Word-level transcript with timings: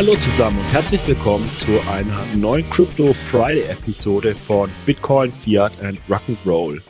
Hallo 0.00 0.16
zusammen 0.16 0.58
und 0.58 0.72
herzlich 0.72 1.06
willkommen 1.06 1.44
zu 1.56 1.78
einer 1.86 2.24
neuen 2.34 2.64
Crypto 2.70 3.12
Friday 3.12 3.70
Episode 3.70 4.34
von 4.34 4.70
Bitcoin, 4.86 5.30
Fiat 5.30 5.78
and 5.82 6.00
Rock'n'Roll. 6.08 6.80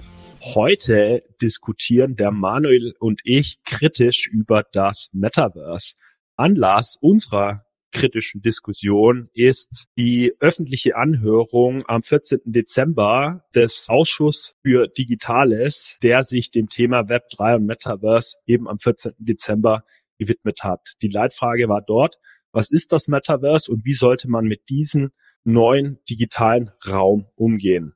Heute 0.54 1.20
diskutieren 1.42 2.14
der 2.14 2.30
Manuel 2.30 2.95
und 3.00 3.20
ich 3.24 3.56
kritisch 3.64 4.28
über 4.28 4.62
das 4.73 5.09
Metaverse. 5.12 5.96
Anlass 6.36 6.98
unserer 7.00 7.64
kritischen 7.91 8.42
Diskussion 8.42 9.29
ist 9.34 9.86
die 9.98 10.32
öffentliche 10.38 10.95
Anhörung 10.95 11.83
am 11.88 12.02
14. 12.02 12.42
Dezember 12.45 13.41
des 13.52 13.88
Ausschuss 13.88 14.55
für 14.62 14.86
Digitales, 14.86 15.97
der 16.00 16.22
sich 16.22 16.52
dem 16.52 16.69
Thema 16.69 17.00
Web3 17.00 17.56
und 17.56 17.66
Metaverse 17.66 18.36
eben 18.47 18.69
am 18.69 18.78
14. 18.78 19.14
Dezember 19.19 19.83
gewidmet 20.16 20.62
hat. 20.62 20.92
Die 21.02 21.08
Leitfrage 21.08 21.69
war 21.69 21.83
dort, 21.83 22.19
was 22.52 22.70
ist 22.70 22.92
das 22.92 23.09
Metaverse 23.09 23.70
und 23.70 23.84
wie 23.84 23.95
sollte 23.95 24.28
man 24.28 24.45
mit 24.45 24.68
diesem 24.68 25.10
neuen 25.45 25.98
digitalen 26.08 26.70
Raum 26.86 27.27
umgehen? 27.36 27.95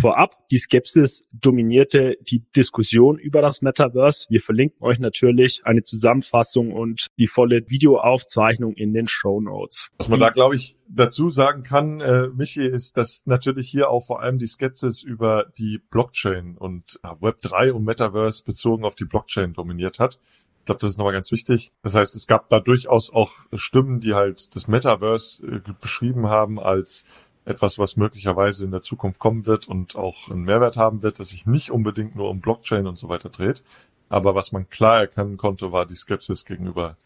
Vorab, 0.00 0.48
die 0.48 0.58
Skepsis 0.58 1.22
dominierte 1.32 2.16
die 2.20 2.44
Diskussion 2.54 3.16
über 3.16 3.40
das 3.40 3.62
Metaverse. 3.62 4.26
Wir 4.28 4.40
verlinken 4.40 4.82
euch 4.82 4.98
natürlich 4.98 5.62
eine 5.64 5.82
Zusammenfassung 5.82 6.72
und 6.72 7.06
die 7.18 7.28
volle 7.28 7.62
Videoaufzeichnung 7.68 8.74
in 8.74 8.92
den 8.92 9.06
Show 9.06 9.40
Notes. 9.40 9.90
Was 9.98 10.08
man 10.08 10.18
da, 10.18 10.30
glaube 10.30 10.56
ich, 10.56 10.76
dazu 10.88 11.30
sagen 11.30 11.62
kann, 11.62 12.00
äh, 12.00 12.28
Michi, 12.28 12.66
ist, 12.66 12.96
dass 12.96 13.22
natürlich 13.24 13.68
hier 13.68 13.88
auch 13.88 14.04
vor 14.04 14.20
allem 14.20 14.38
die 14.38 14.46
Skepsis 14.46 15.02
über 15.02 15.46
die 15.56 15.80
Blockchain 15.90 16.56
und 16.58 16.98
äh, 17.04 17.06
Web3 17.06 17.70
und 17.70 17.84
Metaverse 17.84 18.42
bezogen 18.44 18.84
auf 18.84 18.96
die 18.96 19.06
Blockchain 19.06 19.52
dominiert 19.52 20.00
hat. 20.00 20.18
Ich 20.64 20.66
glaube, 20.66 20.80
das 20.80 20.92
ist 20.92 20.96
nochmal 20.96 21.12
ganz 21.12 21.30
wichtig. 21.30 21.72
Das 21.82 21.94
heißt, 21.94 22.16
es 22.16 22.26
gab 22.26 22.48
da 22.48 22.58
durchaus 22.58 23.12
auch 23.12 23.32
Stimmen, 23.52 24.00
die 24.00 24.14
halt 24.14 24.54
das 24.54 24.66
Metaverse 24.66 25.46
äh, 25.46 25.60
beschrieben 25.78 26.28
haben 26.28 26.58
als 26.58 27.04
etwas, 27.44 27.78
was 27.78 27.96
möglicherweise 27.98 28.64
in 28.64 28.70
der 28.70 28.80
Zukunft 28.80 29.18
kommen 29.18 29.44
wird 29.44 29.68
und 29.68 29.94
auch 29.94 30.30
einen 30.30 30.44
Mehrwert 30.44 30.78
haben 30.78 31.02
wird, 31.02 31.20
das 31.20 31.28
sich 31.28 31.44
nicht 31.44 31.70
unbedingt 31.70 32.16
nur 32.16 32.30
um 32.30 32.40
Blockchain 32.40 32.86
und 32.86 32.96
so 32.96 33.10
weiter 33.10 33.28
dreht. 33.28 33.62
Aber 34.08 34.34
was 34.34 34.52
man 34.52 34.70
klar 34.70 35.00
erkennen 35.00 35.36
konnte, 35.36 35.70
war 35.70 35.84
die 35.84 35.96
Skepsis 35.96 36.46
gegenüber 36.46 36.96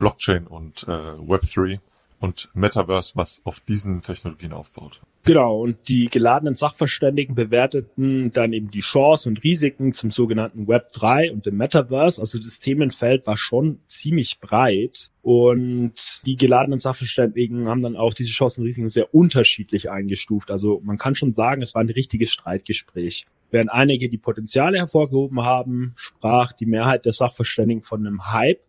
Blockchain 0.00 0.48
und 0.48 0.82
äh, 0.88 0.90
Web3 0.90 1.78
und 2.24 2.48
Metaverse, 2.54 3.12
was 3.16 3.42
auf 3.44 3.60
diesen 3.60 4.00
Technologien 4.00 4.54
aufbaut. 4.54 5.02
Genau, 5.24 5.60
und 5.60 5.88
die 5.88 6.06
geladenen 6.06 6.54
Sachverständigen 6.54 7.34
bewerteten 7.34 8.32
dann 8.32 8.54
eben 8.54 8.70
die 8.70 8.80
Chancen 8.80 9.30
und 9.30 9.44
Risiken 9.44 9.92
zum 9.92 10.10
sogenannten 10.10 10.66
Web 10.66 10.88
3 10.92 11.32
und 11.32 11.44
dem 11.44 11.58
Metaverse. 11.58 12.20
Also 12.20 12.38
das 12.38 12.60
Themenfeld 12.60 13.26
war 13.26 13.36
schon 13.36 13.78
ziemlich 13.86 14.40
breit. 14.40 15.10
Und 15.20 15.92
die 16.24 16.36
geladenen 16.36 16.78
Sachverständigen 16.78 17.68
haben 17.68 17.82
dann 17.82 17.96
auch 17.96 18.14
diese 18.14 18.30
Chancen 18.30 18.62
und 18.62 18.68
Risiken 18.68 18.88
sehr 18.88 19.14
unterschiedlich 19.14 19.90
eingestuft. 19.90 20.50
Also 20.50 20.80
man 20.82 20.96
kann 20.96 21.14
schon 21.14 21.34
sagen, 21.34 21.60
es 21.60 21.74
war 21.74 21.82
ein 21.82 21.90
richtiges 21.90 22.32
Streitgespräch. 22.32 23.26
Während 23.50 23.70
einige 23.70 24.08
die 24.08 24.18
Potenziale 24.18 24.78
hervorgehoben 24.78 25.42
haben, 25.42 25.92
sprach 25.96 26.52
die 26.52 26.66
Mehrheit 26.66 27.04
der 27.04 27.12
Sachverständigen 27.12 27.82
von 27.82 28.06
einem 28.06 28.32
Hype, 28.32 28.60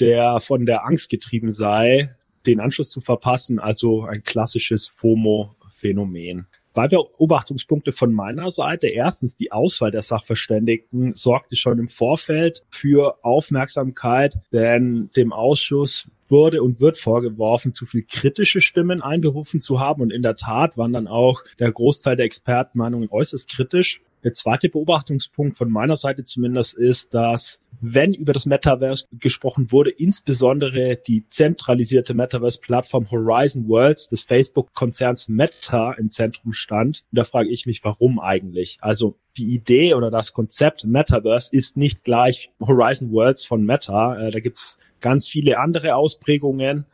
der 0.00 0.40
von 0.40 0.64
der 0.64 0.86
Angst 0.86 1.10
getrieben 1.10 1.52
sei, 1.52 2.14
den 2.48 2.60
Anschluss 2.60 2.90
zu 2.90 3.00
verpassen, 3.00 3.58
also 3.58 4.02
ein 4.04 4.24
klassisches 4.24 4.88
FOMO-Phänomen. 4.88 6.46
Zwei 6.74 6.88
Beobachtungspunkte 6.88 7.90
von 7.90 8.12
meiner 8.12 8.50
Seite. 8.50 8.86
Erstens, 8.86 9.34
die 9.36 9.50
Auswahl 9.50 9.90
der 9.90 10.02
Sachverständigen 10.02 11.14
sorgte 11.14 11.56
schon 11.56 11.78
im 11.80 11.88
Vorfeld 11.88 12.62
für 12.70 13.18
Aufmerksamkeit, 13.24 14.38
denn 14.52 15.10
dem 15.16 15.32
Ausschuss 15.32 16.08
wurde 16.28 16.62
und 16.62 16.80
wird 16.80 16.96
vorgeworfen, 16.96 17.74
zu 17.74 17.84
viel 17.84 18.04
kritische 18.04 18.60
Stimmen 18.60 19.02
einberufen 19.02 19.60
zu 19.60 19.80
haben. 19.80 20.02
Und 20.02 20.12
in 20.12 20.22
der 20.22 20.36
Tat 20.36 20.78
waren 20.78 20.92
dann 20.92 21.08
auch 21.08 21.42
der 21.58 21.72
Großteil 21.72 22.14
der 22.14 22.26
Expertenmeinungen 22.26 23.08
äußerst 23.10 23.50
kritisch. 23.50 24.00
Der 24.24 24.32
zweite 24.32 24.68
Beobachtungspunkt 24.68 25.56
von 25.56 25.70
meiner 25.70 25.96
Seite 25.96 26.24
zumindest 26.24 26.76
ist, 26.76 27.14
dass 27.14 27.60
wenn 27.80 28.14
über 28.14 28.32
das 28.32 28.46
Metaverse 28.46 29.06
gesprochen 29.12 29.70
wurde, 29.70 29.90
insbesondere 29.90 30.96
die 30.96 31.24
zentralisierte 31.30 32.14
Metaverse-Plattform 32.14 33.10
Horizon 33.10 33.68
Worlds 33.68 34.08
des 34.08 34.24
Facebook-Konzerns 34.24 35.28
Meta 35.28 35.92
im 35.92 36.10
Zentrum 36.10 36.52
stand. 36.52 37.04
Da 37.12 37.24
frage 37.24 37.50
ich 37.50 37.66
mich, 37.66 37.84
warum 37.84 38.18
eigentlich? 38.18 38.78
Also 38.80 39.16
die 39.36 39.54
Idee 39.54 39.94
oder 39.94 40.10
das 40.10 40.32
Konzept 40.32 40.84
Metaverse 40.84 41.54
ist 41.54 41.76
nicht 41.76 42.02
gleich 42.02 42.50
Horizon 42.60 43.12
Worlds 43.12 43.44
von 43.44 43.64
Meta. 43.64 44.18
Äh, 44.18 44.30
da 44.32 44.40
gibt's 44.40 44.76
ganz 45.00 45.28
viele 45.28 45.58
andere 45.58 45.94
Ausprägungen, 45.94 46.86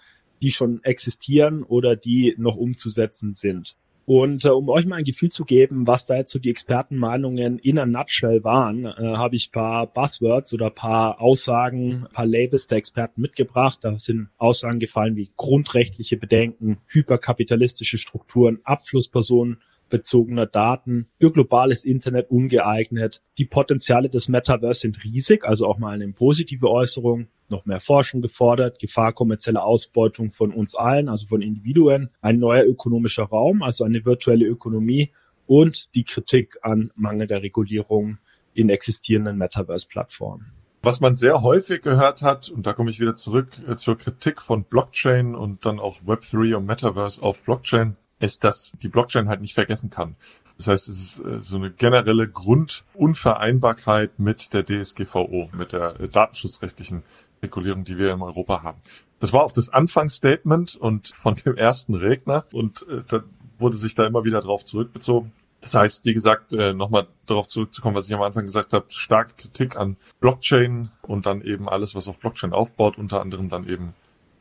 die 0.42 0.50
schon 0.50 0.84
existieren 0.84 1.62
oder 1.62 1.96
die 1.96 2.34
noch 2.36 2.56
umzusetzen 2.56 3.32
sind. 3.32 3.76
Und 4.06 4.44
äh, 4.44 4.50
um 4.50 4.68
euch 4.68 4.84
mal 4.84 4.96
ein 4.96 5.04
Gefühl 5.04 5.30
zu 5.30 5.44
geben, 5.44 5.86
was 5.86 6.06
da 6.06 6.16
jetzt 6.16 6.32
so 6.32 6.38
die 6.38 6.50
Expertenmeinungen 6.50 7.58
in 7.58 7.78
a 7.78 7.86
nutshell 7.86 8.44
waren, 8.44 8.84
äh, 8.84 9.16
habe 9.16 9.36
ich 9.36 9.50
paar 9.50 9.86
Buzzwords 9.86 10.52
oder 10.52 10.70
paar 10.70 11.20
Aussagen, 11.20 12.06
paar 12.12 12.26
Labels 12.26 12.66
der 12.66 12.78
Experten 12.78 13.22
mitgebracht. 13.22 13.78
Da 13.82 13.98
sind 13.98 14.28
Aussagen 14.36 14.78
gefallen 14.78 15.16
wie 15.16 15.30
grundrechtliche 15.36 16.16
Bedenken, 16.16 16.78
hyperkapitalistische 16.86 17.98
Strukturen, 17.98 18.60
Abflusspersonen, 18.64 19.62
bezogener 19.88 20.46
Daten 20.46 21.08
für 21.20 21.30
globales 21.30 21.84
Internet 21.84 22.30
ungeeignet. 22.30 23.22
Die 23.38 23.44
Potenziale 23.44 24.08
des 24.08 24.28
Metaverse 24.28 24.80
sind 24.80 25.04
riesig, 25.04 25.44
also 25.44 25.66
auch 25.66 25.78
mal 25.78 25.94
eine 25.94 26.12
positive 26.12 26.68
Äußerung. 26.68 27.28
Noch 27.48 27.66
mehr 27.66 27.80
Forschung 27.80 28.22
gefordert, 28.22 28.78
Gefahr 28.78 29.12
kommerzieller 29.12 29.64
Ausbeutung 29.64 30.30
von 30.30 30.52
uns 30.52 30.74
allen, 30.74 31.08
also 31.08 31.26
von 31.26 31.42
Individuen, 31.42 32.10
ein 32.22 32.38
neuer 32.38 32.64
ökonomischer 32.64 33.24
Raum, 33.24 33.62
also 33.62 33.84
eine 33.84 34.04
virtuelle 34.04 34.46
Ökonomie 34.46 35.10
und 35.46 35.94
die 35.94 36.04
Kritik 36.04 36.56
an 36.62 36.90
mangelnder 36.96 37.42
Regulierung 37.42 38.18
in 38.54 38.70
existierenden 38.70 39.36
Metaverse-Plattformen. 39.36 40.52
Was 40.82 41.00
man 41.00 41.16
sehr 41.16 41.40
häufig 41.40 41.80
gehört 41.80 42.20
hat, 42.20 42.50
und 42.50 42.66
da 42.66 42.74
komme 42.74 42.90
ich 42.90 43.00
wieder 43.00 43.14
zurück 43.14 43.48
äh, 43.66 43.76
zur 43.76 43.96
Kritik 43.96 44.42
von 44.42 44.64
Blockchain 44.64 45.34
und 45.34 45.64
dann 45.64 45.80
auch 45.80 46.02
Web3 46.02 46.56
und 46.56 46.66
Metaverse 46.66 47.22
auf 47.22 47.42
Blockchain, 47.42 47.96
ist, 48.24 48.42
dass 48.42 48.72
die 48.82 48.88
Blockchain 48.88 49.28
halt 49.28 49.40
nicht 49.40 49.54
vergessen 49.54 49.90
kann. 49.90 50.16
Das 50.56 50.68
heißt, 50.68 50.88
es 50.88 51.02
ist 51.02 51.18
äh, 51.24 51.42
so 51.42 51.56
eine 51.56 51.70
generelle 51.70 52.28
Grundunvereinbarkeit 52.28 54.18
mit 54.18 54.52
der 54.52 54.64
DSGVO, 54.64 55.50
mit 55.52 55.72
der 55.72 56.00
äh, 56.00 56.08
datenschutzrechtlichen 56.08 57.02
Regulierung, 57.42 57.84
die 57.84 57.98
wir 57.98 58.12
in 58.12 58.22
Europa 58.22 58.62
haben. 58.62 58.78
Das 59.20 59.32
war 59.32 59.42
auch 59.42 59.52
das 59.52 59.68
Anfangsstatement 59.68 60.76
und 60.76 61.08
von 61.14 61.34
dem 61.34 61.56
ersten 61.56 61.94
Redner 61.94 62.44
und 62.52 62.86
äh, 62.88 63.02
da 63.08 63.22
wurde 63.58 63.76
sich 63.76 63.94
da 63.94 64.06
immer 64.06 64.24
wieder 64.24 64.40
drauf 64.40 64.64
zurückbezogen. 64.64 65.32
Das 65.60 65.74
heißt, 65.74 66.04
wie 66.04 66.12
gesagt, 66.12 66.52
nochmal 66.52 67.06
darauf 67.24 67.46
zurückzukommen, 67.46 67.96
was 67.96 68.06
ich 68.06 68.14
am 68.14 68.20
Anfang 68.20 68.44
gesagt 68.44 68.74
habe, 68.74 68.84
starke 68.90 69.32
Kritik 69.34 69.76
an 69.76 69.96
Blockchain 70.20 70.90
und 71.00 71.24
dann 71.24 71.40
eben 71.40 71.70
alles, 71.70 71.94
was 71.94 72.06
auf 72.06 72.18
Blockchain 72.18 72.52
aufbaut, 72.52 72.98
unter 72.98 73.22
anderem 73.22 73.48
dann 73.48 73.66
eben 73.66 73.94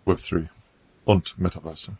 Web3 0.05 0.49
und 1.05 1.37
Metaverse. 1.37 1.93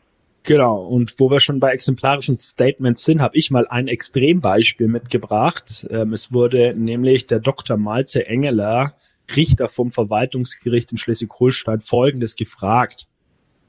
Genau, 0.45 0.81
und 0.81 1.17
wo 1.19 1.31
wir 1.31 1.39
schon 1.39 1.61
bei 1.61 1.71
exemplarischen 1.71 2.35
Statements 2.35 3.05
sind, 3.05 3.21
habe 3.21 3.37
ich 3.37 3.49
mal 3.49 3.65
ein 3.67 3.87
Extrembeispiel 3.87 4.89
mitgebracht. 4.89 5.87
Ähm, 5.89 6.11
es 6.11 6.33
wurde 6.33 6.73
nämlich 6.75 7.27
der 7.27 7.39
Dr. 7.39 7.77
Malte 7.77 8.27
Engeler, 8.27 8.93
Richter 9.33 9.69
vom 9.69 9.91
Verwaltungsgericht 9.91 10.91
in 10.91 10.97
Schleswig-Holstein, 10.97 11.79
Folgendes 11.79 12.35
gefragt. 12.35 13.07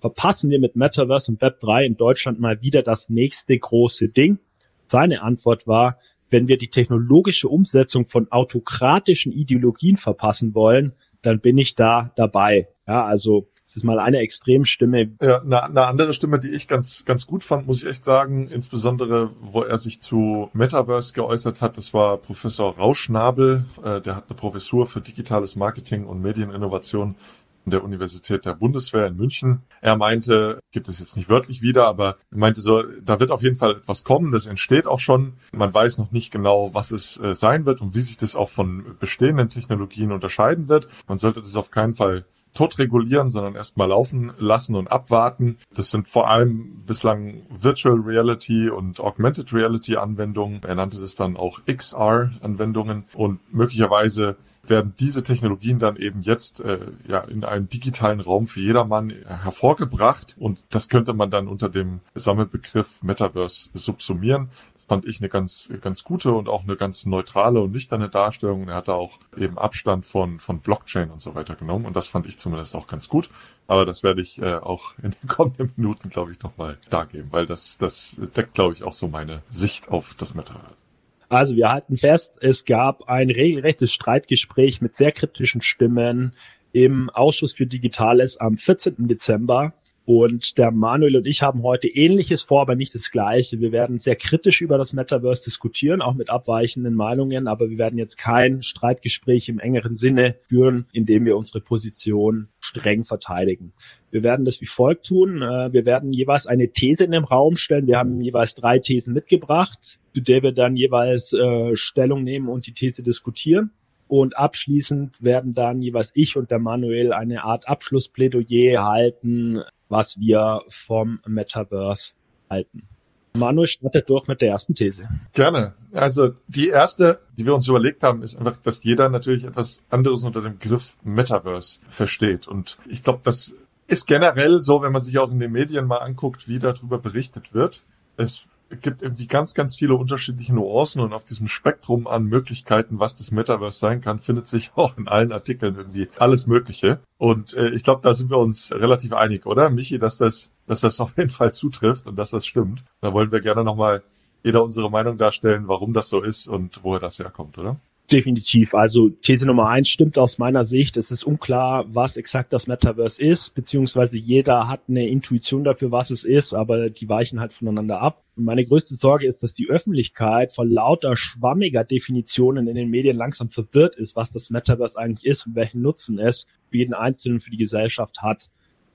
Verpassen 0.00 0.50
wir 0.50 0.58
mit 0.58 0.74
Metaverse 0.74 1.30
und 1.30 1.40
Web3 1.40 1.84
in 1.84 1.96
Deutschland 1.96 2.40
mal 2.40 2.60
wieder 2.60 2.82
das 2.82 3.08
nächste 3.08 3.56
große 3.56 4.08
Ding? 4.08 4.38
Seine 4.87 5.22
Antwort 5.22 5.69
war, 5.69 5.99
wenn 6.28 6.49
wir 6.49 6.58
die 6.58 6.69
technologische 6.69 7.49
Umsetzung 7.49 8.04
von 8.04 8.31
autokratischen 8.32 9.32
Ideologien 9.32 9.96
verpassen 9.96 10.56
wollen, 10.56 10.93
dann 11.22 11.38
bin 11.38 11.56
ich 11.56 11.76
da 11.76 12.12
dabei. 12.16 12.66
Ja, 12.88 13.06
also 13.06 13.49
das 13.64 13.76
ist 13.76 13.84
mal 13.84 13.99
eine 13.99 14.19
Extremstimme. 14.19 15.12
Ja, 15.22 15.40
eine, 15.40 15.64
eine 15.64 15.87
andere 15.87 16.12
Stimme, 16.12 16.38
die 16.38 16.50
ich 16.50 16.69
ganz, 16.69 17.05
ganz 17.05 17.26
gut 17.26 17.43
fand, 17.43 17.66
muss 17.66 17.82
ich 17.82 17.88
echt 17.88 18.05
sagen, 18.05 18.49
insbesondere, 18.49 19.31
wo 19.40 19.62
er 19.62 19.78
sich 19.78 20.00
zu 20.00 20.50
Metaverse 20.52 21.14
geäußert 21.14 21.62
hat, 21.62 21.78
das 21.78 21.94
war 21.94 22.19
Professor 22.19 22.76
Rauschnabel, 22.76 23.64
äh, 23.82 24.00
der 24.02 24.16
hat 24.16 24.25
eine 24.28 24.37
Professur 24.37 24.87
für 24.87 25.00
digitales 25.00 25.56
Marketing 25.56 26.05
und 26.05 26.20
Medieninnovation 26.20 27.16
an 27.64 27.70
der 27.70 27.82
Universität 27.82 28.44
der 28.44 28.55
Bundeswehr 28.55 29.06
in 29.06 29.16
München. 29.16 29.62
Er 29.81 29.96
meinte, 29.96 30.61
gibt 30.70 30.88
es 30.88 31.00
jetzt 31.00 31.16
nicht 31.16 31.31
wörtlich 31.31 31.62
wieder, 31.62 31.87
aber 31.87 32.16
er 32.31 32.38
meinte 32.38 32.61
so, 32.61 32.82
da 33.02 33.20
wird 33.20 33.31
auf 33.31 33.43
jeden 33.43 33.56
Fall 33.56 33.76
etwas 33.76 34.05
kommen, 34.05 34.32
das 34.32 34.46
entsteht 34.46 34.87
auch 34.87 34.99
schon. 34.99 35.34
Man 35.52 35.72
weiß 35.72 35.99
noch 35.99 36.12
nicht 36.12 36.31
genau, 36.31 36.75
was 36.75 36.93
es 36.93 37.19
äh, 37.19 37.34
sein 37.34 37.64
wird 37.64 37.81
und 37.81 37.94
wie 37.94 38.02
sich 38.02 38.19
das 38.19 38.37
auch 38.37 38.50
von 38.50 38.96
bestehenden 39.00 39.49
Technologien 39.49 40.12
unterscheiden 40.12 40.69
wird. 40.69 40.88
Man 41.08 41.19
sollte 41.19 41.40
das 41.40 41.56
auf 41.56 41.70
keinen 41.70 41.94
Fall 41.94 42.26
tot 42.54 42.78
regulieren, 42.78 43.30
sondern 43.30 43.56
erstmal 43.56 43.88
laufen 43.88 44.32
lassen 44.38 44.76
und 44.76 44.90
abwarten. 44.90 45.58
Das 45.74 45.90
sind 45.90 46.08
vor 46.08 46.30
allem 46.30 46.84
bislang 46.86 47.42
Virtual 47.50 47.96
Reality 47.96 48.70
und 48.70 49.00
Augmented 49.00 49.52
Reality 49.52 49.96
Anwendungen. 49.96 50.60
Er 50.66 50.74
nannte 50.76 51.00
das 51.00 51.16
dann 51.16 51.36
auch 51.36 51.60
XR 51.66 52.32
Anwendungen 52.40 53.04
und 53.14 53.40
möglicherweise 53.52 54.36
werden 54.68 54.94
diese 54.98 55.22
Technologien 55.22 55.78
dann 55.78 55.96
eben 55.96 56.22
jetzt 56.22 56.60
äh, 56.60 56.78
ja 57.06 57.20
in 57.20 57.44
einen 57.44 57.68
digitalen 57.68 58.20
Raum 58.20 58.46
für 58.46 58.60
jedermann 58.60 59.10
hervorgebracht 59.10 60.36
und 60.38 60.64
das 60.70 60.88
könnte 60.88 61.12
man 61.12 61.30
dann 61.30 61.48
unter 61.48 61.68
dem 61.68 62.00
Sammelbegriff 62.14 63.02
Metaverse 63.02 63.68
subsumieren 63.74 64.48
fand 64.88 65.06
ich 65.06 65.20
eine 65.20 65.28
ganz, 65.28 65.69
ganz 65.81 66.04
gute 66.04 66.32
und 66.32 66.48
auch 66.48 66.64
eine 66.64 66.76
ganz 66.76 67.06
neutrale 67.06 67.60
und 67.60 67.72
nüchterne 67.72 68.08
Darstellung. 68.08 68.69
Er 68.69 68.76
hatte 68.76 68.94
auch 68.94 69.19
eben 69.36 69.58
Abstand 69.58 70.06
von, 70.06 70.38
von 70.40 70.60
Blockchain 70.60 71.10
und 71.10 71.20
so 71.20 71.34
weiter 71.34 71.54
genommen 71.54 71.86
und 71.86 71.96
das 71.96 72.08
fand 72.08 72.26
ich 72.26 72.38
zumindest 72.38 72.76
auch 72.76 72.86
ganz 72.86 73.08
gut. 73.08 73.31
Aber 73.66 73.86
das 73.86 74.02
werde 74.02 74.20
ich 74.20 74.40
äh, 74.40 74.54
auch 74.56 74.94
in 75.02 75.12
den 75.12 75.28
kommenden 75.28 75.72
Minuten, 75.76 76.10
glaube 76.10 76.32
ich, 76.32 76.40
nochmal 76.40 76.78
dargeben, 76.90 77.28
weil 77.31 77.46
das, 77.46 77.78
das 77.78 78.16
deckt, 78.36 78.54
glaube 78.54 78.75
ich, 78.75 78.82
auch 78.82 78.92
so 78.92 79.08
meine 79.08 79.42
Sicht 79.50 79.88
auf 79.88 80.14
das 80.14 80.34
Metaverse. 80.34 80.82
Also 81.28 81.56
wir 81.56 81.70
halten 81.70 81.96
fest, 81.96 82.34
es 82.40 82.64
gab 82.64 83.08
ein 83.08 83.30
regelrechtes 83.30 83.92
Streitgespräch 83.92 84.80
mit 84.80 84.94
sehr 84.94 85.10
kritischen 85.10 85.62
Stimmen 85.62 86.34
im 86.72 87.08
Ausschuss 87.10 87.54
für 87.54 87.66
Digitales 87.66 88.37
am 88.38 88.56
14. 88.56 89.08
Dezember. 89.08 89.72
Und 90.06 90.58
der 90.58 90.70
Manuel 90.70 91.16
und 91.16 91.26
ich 91.26 91.40
haben 91.40 91.62
heute 91.62 91.88
Ähnliches 91.88 92.42
vor, 92.42 92.60
aber 92.60 92.74
nicht 92.74 92.94
das 92.94 93.10
Gleiche. 93.10 93.60
Wir 93.60 93.72
werden 93.72 93.98
sehr 93.98 94.16
kritisch 94.16 94.60
über 94.60 94.76
das 94.76 94.92
Metaverse 94.92 95.44
diskutieren, 95.44 96.02
auch 96.02 96.14
mit 96.14 96.28
abweichenden 96.28 96.94
Meinungen, 96.94 97.48
aber 97.48 97.70
wir 97.70 97.78
werden 97.78 97.98
jetzt 97.98 98.18
kein 98.18 98.60
Streitgespräch 98.60 99.48
im 99.48 99.58
engeren 99.58 99.94
Sinne 99.94 100.36
führen, 100.46 100.86
indem 100.92 101.24
wir 101.24 101.38
unsere 101.38 101.62
Position 101.62 102.48
streng 102.60 103.02
verteidigen. 103.04 103.72
Wir 104.10 104.22
werden 104.22 104.44
das 104.44 104.60
wie 104.60 104.66
folgt 104.66 105.06
tun. 105.06 105.40
Äh, 105.40 105.72
wir 105.72 105.86
werden 105.86 106.12
jeweils 106.12 106.46
eine 106.46 106.68
These 106.68 107.04
in 107.04 107.12
den 107.12 107.24
Raum 107.24 107.56
stellen. 107.56 107.86
Wir 107.86 107.96
haben 107.96 108.20
jeweils 108.20 108.54
drei 108.54 108.78
Thesen 108.80 109.14
mitgebracht, 109.14 109.98
zu 110.14 110.20
der 110.20 110.42
wir 110.42 110.52
dann 110.52 110.76
jeweils 110.76 111.32
äh, 111.32 111.74
Stellung 111.76 112.24
nehmen 112.24 112.48
und 112.48 112.66
die 112.66 112.74
These 112.74 113.02
diskutieren. 113.02 113.70
Und 114.06 114.36
abschließend 114.36 115.22
werden 115.22 115.54
dann 115.54 115.80
jeweils 115.80 116.12
ich 116.14 116.36
und 116.36 116.50
der 116.50 116.58
Manuel 116.58 117.14
eine 117.14 117.42
Art 117.42 117.66
Abschlussplädoyer 117.66 118.84
halten, 118.84 119.62
was 119.88 120.19
wir 120.19 120.62
vom 120.69 121.20
Metaverse 121.26 122.14
halten. 122.50 122.88
Manu 123.36 123.66
startet 123.66 124.08
durch 124.08 124.28
mit 124.28 124.40
der 124.40 124.50
ersten 124.50 124.76
These. 124.76 125.08
Gerne. 125.32 125.75
Also 125.92 126.34
die 126.46 126.69
erste, 126.69 127.20
die 127.36 127.44
wir 127.44 127.54
uns 127.54 127.66
überlegt 127.66 128.04
haben, 128.04 128.22
ist 128.22 128.36
einfach, 128.36 128.58
dass 128.58 128.84
jeder 128.84 129.08
natürlich 129.08 129.44
etwas 129.44 129.81
anderes 129.90 130.25
unter 130.25 130.40
dem 130.40 130.58
Begriff 130.58 130.96
Metaverse 131.02 131.81
versteht. 131.88 132.46
Und 132.46 132.78
ich 132.86 133.02
glaube, 133.02 133.20
das 133.25 133.54
ist 133.88 134.06
generell 134.06 134.60
so, 134.60 134.82
wenn 134.82 134.92
man 134.92 135.02
sich 135.02 135.19
auch 135.19 135.31
in 135.32 135.40
den 135.40 135.50
Medien 135.50 135.87
mal 135.87 135.98
anguckt, 135.98 136.46
wie 136.46 136.60
darüber 136.60 136.98
berichtet 136.98 137.52
wird. 137.52 137.82
Es 138.16 138.42
gibt 138.81 139.02
irgendwie 139.02 139.26
ganz, 139.26 139.55
ganz 139.55 139.76
viele 139.76 139.94
unterschiedliche 139.94 140.55
Nuancen 140.55 141.02
und 141.02 141.12
auf 141.12 141.25
diesem 141.25 141.46
Spektrum 141.46 142.06
an 142.06 142.25
Möglichkeiten, 142.25 142.99
was 142.99 143.14
das 143.14 143.31
Metaverse 143.31 143.78
sein 143.78 144.00
kann, 144.00 144.19
findet 144.19 144.49
sich 144.49 144.72
auch 144.76 144.96
in 144.99 145.08
allen 145.08 145.32
Artikeln 145.32 145.76
irgendwie 145.76 146.08
alles 146.19 146.46
Mögliche. 146.46 147.00
Und 147.19 147.55
äh, 147.55 147.70
ich 147.70 147.82
glaube, 147.82 148.02
da 148.02 148.14
sind 148.14 148.31
wir 148.31 148.38
uns 148.38 148.72
relativ 148.72 149.12
einig, 149.12 149.46
oder, 149.46 149.70
Michi, 149.70 149.99
dass 149.99 150.19
das, 150.19 150.50
dass 150.66 150.81
das 150.81 151.00
auf 151.00 151.16
jeden 151.16 151.31
Fall 151.31 151.52
zutrifft 151.52 152.06
und 152.06 152.16
dass 152.16 152.31
das 152.31 152.46
stimmt. 152.46 152.84
Da 153.00 153.12
wollen 153.12 153.32
wir 153.32 153.40
gerne 153.40 153.64
nochmal 153.64 154.02
jeder 154.43 154.62
unsere 154.62 154.90
Meinung 154.90 155.16
darstellen, 155.16 155.69
warum 155.69 155.93
das 155.94 156.08
so 156.08 156.22
ist 156.22 156.49
und 156.49 156.81
woher 156.82 157.00
das 157.00 157.19
herkommt, 157.19 157.56
oder? 157.56 157.81
Definitiv. 158.12 158.74
Also 158.74 159.08
These 159.08 159.46
Nummer 159.46 159.68
eins 159.68 159.88
stimmt 159.88 160.18
aus 160.18 160.36
meiner 160.36 160.64
Sicht. 160.64 160.98
Es 160.98 161.10
ist 161.10 161.24
unklar, 161.24 161.86
was 161.88 162.18
exakt 162.18 162.52
das 162.52 162.66
Metaverse 162.66 163.24
ist, 163.24 163.54
beziehungsweise 163.54 164.18
jeder 164.18 164.68
hat 164.68 164.82
eine 164.88 165.08
Intuition 165.08 165.64
dafür, 165.64 165.90
was 165.90 166.10
es 166.10 166.24
ist, 166.24 166.52
aber 166.52 166.90
die 166.90 167.08
weichen 167.08 167.40
halt 167.40 167.54
voneinander 167.54 168.02
ab. 168.02 168.22
Und 168.36 168.44
meine 168.44 168.64
größte 168.66 168.94
Sorge 168.94 169.26
ist, 169.26 169.42
dass 169.42 169.54
die 169.54 169.70
Öffentlichkeit 169.70 170.52
vor 170.52 170.66
lauter 170.66 171.16
schwammiger 171.16 171.82
Definitionen 171.82 172.68
in 172.68 172.74
den 172.74 172.90
Medien 172.90 173.16
langsam 173.16 173.48
verwirrt 173.48 173.96
ist, 173.96 174.16
was 174.16 174.30
das 174.30 174.50
Metaverse 174.50 174.98
eigentlich 174.98 175.24
ist 175.24 175.46
und 175.46 175.54
welchen 175.54 175.80
Nutzen 175.80 176.18
es 176.18 176.46
für 176.68 176.76
jeden 176.76 176.94
Einzelnen 176.94 177.40
für 177.40 177.50
die 177.50 177.56
Gesellschaft 177.56 178.20
hat. 178.20 178.50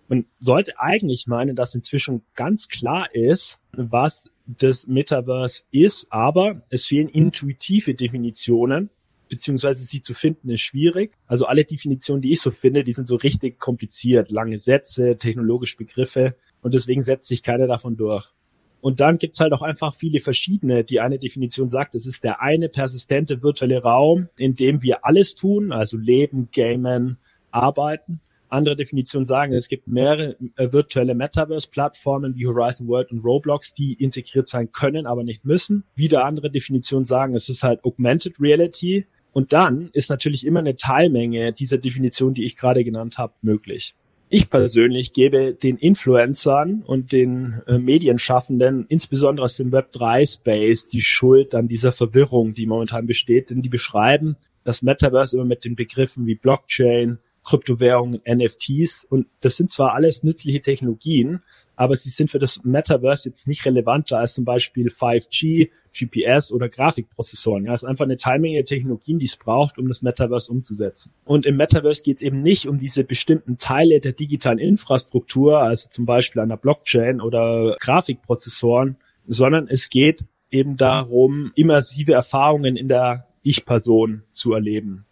Man 0.08 0.26
sollte 0.40 0.80
eigentlich 0.80 1.26
meinen, 1.26 1.56
dass 1.56 1.74
inzwischen 1.74 2.22
ganz 2.36 2.68
klar 2.68 3.08
ist, 3.16 3.60
was 3.72 4.26
das 4.46 4.86
Metaverse 4.86 5.64
ist, 5.72 6.08
aber 6.12 6.62
es 6.70 6.86
fehlen 6.86 7.10
intuitive 7.10 7.96
Definitionen 7.96 8.92
beziehungsweise 9.30 9.86
sie 9.86 10.02
zu 10.02 10.14
finden 10.14 10.50
ist 10.50 10.62
schwierig. 10.62 11.14
Also 11.28 11.46
alle 11.46 11.64
Definitionen, 11.64 12.22
die 12.22 12.32
ich 12.32 12.42
so 12.42 12.52
finde, 12.52 12.84
die 12.84 12.94
sind 12.94 13.08
so 13.08 13.16
richtig 13.16 13.60
kompliziert, 13.60 14.32
lange 14.32 14.58
Sätze, 14.58 15.18
technologische 15.18 15.78
Begriffe 15.78 16.36
und 16.62 16.74
deswegen 16.74 17.02
setzt 17.02 17.28
sich 17.28 17.44
keiner 17.44 17.68
davon 17.68 17.96
durch. 17.96 18.34
Und 18.82 19.02
dann 19.02 19.18
gibt's 19.18 19.40
halt 19.40 19.52
auch 19.54 19.62
einfach 19.62 19.94
viele 19.94 20.20
verschiedene. 20.20 20.84
Die 20.84 21.00
eine 21.02 21.20
Definition 21.20 21.70
sagt, 21.70 21.96
es 21.96 22.06
ist 22.06 22.24
der 22.24 22.42
eine 22.42 22.70
persistente 22.70 23.44
virtuelle 23.44 23.82
Raum, 23.82 24.30
in 24.38 24.56
dem 24.56 24.82
wir 24.82 25.06
alles 25.06 25.36
tun, 25.36 25.72
also 25.72 25.98
leben, 25.98 26.50
gamen, 26.54 27.18
arbeiten. 27.52 28.22
Andere 28.48 28.76
Definitionen 28.76 29.28
sagen, 29.28 29.54
es 29.54 29.68
gibt 29.68 29.88
mehrere 29.88 30.36
äh, 30.56 30.72
virtuelle 30.72 31.14
Metaverse-Plattformen 31.14 32.36
wie 32.36 32.48
Horizon 32.48 32.88
World 32.88 33.12
und 33.12 33.24
Roblox, 33.24 33.74
die 33.76 33.94
integriert 33.94 34.48
sein 34.48 34.72
können, 34.72 35.06
aber 35.06 35.24
nicht 35.24 35.46
müssen. 35.46 35.84
Wieder 35.96 36.26
andere 36.26 36.50
Definitionen 36.50 37.06
sagen, 37.06 37.36
es 37.36 37.48
ist 37.50 37.62
halt 37.62 37.84
Augmented 37.84 38.40
Reality, 38.40 39.06
und 39.32 39.54
dann 39.54 39.90
ist 39.94 40.10
natürlich 40.10 40.46
immer 40.46 40.60
eine 40.60 40.76
Teilmenge 40.76 41.54
dieser 41.54 41.78
Definition, 41.78 42.34
die 42.34 42.46
ich 42.46 42.58
gerade 42.58 42.84
genannt 42.84 43.18
habe, 43.18 43.34
möglich. 43.42 43.96
Ich 44.32 44.52
persönlich 44.52 45.14
gebe 45.14 45.56
den 45.56 45.78
Influencern 45.78 46.84
und 46.86 47.12
den 47.12 47.64
äh, 47.66 47.80
Medienschaffenden, 47.80 48.86
insbesondere 48.88 49.46
aus 49.46 49.58
dem 49.58 49.72
Web3-Space, 49.72 50.90
die 50.90 51.02
Schuld 51.02 51.56
an 51.56 51.68
dieser 51.68 51.92
Verwirrung, 51.92 52.54
die 52.54 52.68
momentan 52.68 53.08
besteht, 53.08 53.50
denn 53.50 53.64
die 53.64 53.70
beschreiben 53.70 54.38
das 54.64 54.84
Metaverse 54.84 55.36
immer 55.36 55.48
mit 55.48 55.66
den 55.66 55.76
Begriffen 55.76 56.28
wie 56.28 56.36
Blockchain, 56.36 57.18
Kryptowährungen, 57.44 58.22
NFTs 58.24 59.04
und 59.10 59.26
das 59.42 59.58
sind 59.58 59.72
zwar 59.72 59.96
alles 59.96 60.24
nützliche 60.24 60.62
Technologien, 60.62 61.42
aber 61.80 61.96
sie 61.96 62.10
sind 62.10 62.30
für 62.30 62.40
das 62.40 62.62
Metaverse 62.66 63.30
jetzt 63.30 63.48
nicht 63.48 63.66
relevanter 63.66 64.20
als 64.20 64.34
zum 64.34 64.44
Beispiel 64.44 64.88
5G, 64.88 65.70
GPS 65.98 66.52
oder 66.52 66.68
Grafikprozessoren. 66.68 67.64
Ja, 67.64 67.74
es 67.74 67.84
ist 67.84 67.88
einfach 67.88 68.04
eine 68.04 68.18
Teilmenge 68.18 68.66
Technologien, 68.66 69.18
die 69.18 69.28
es 69.28 69.38
braucht, 69.38 69.78
um 69.78 69.88
das 69.88 70.02
Metaverse 70.02 70.52
umzusetzen. 70.52 71.14
Und 71.24 71.46
im 71.46 71.56
Metaverse 71.56 72.04
geht 72.04 72.18
es 72.18 72.22
eben 72.22 72.42
nicht 72.42 72.68
um 72.68 72.80
diese 72.80 73.06
bestimmten 73.06 73.56
Teile 73.56 74.02
der 74.02 74.12
digitalen 74.12 74.60
Infrastruktur, 74.60 75.62
also 75.62 75.90
zum 75.90 76.06
Beispiel 76.06 76.42
einer 76.42 76.58
Blockchain 76.58 77.22
oder 77.22 77.78
Grafikprozessoren, 77.80 78.98
sondern 79.24 79.70
es 79.70 79.90
geht 79.90 80.26
eben 80.52 80.76
darum, 80.76 81.54
immersive 81.56 82.12
Erfahrungen 82.12 82.76
in 82.76 82.90
der 82.90 83.24
Ich-Person 83.42 84.24
zu 84.34 84.52
erleben. 84.52 85.06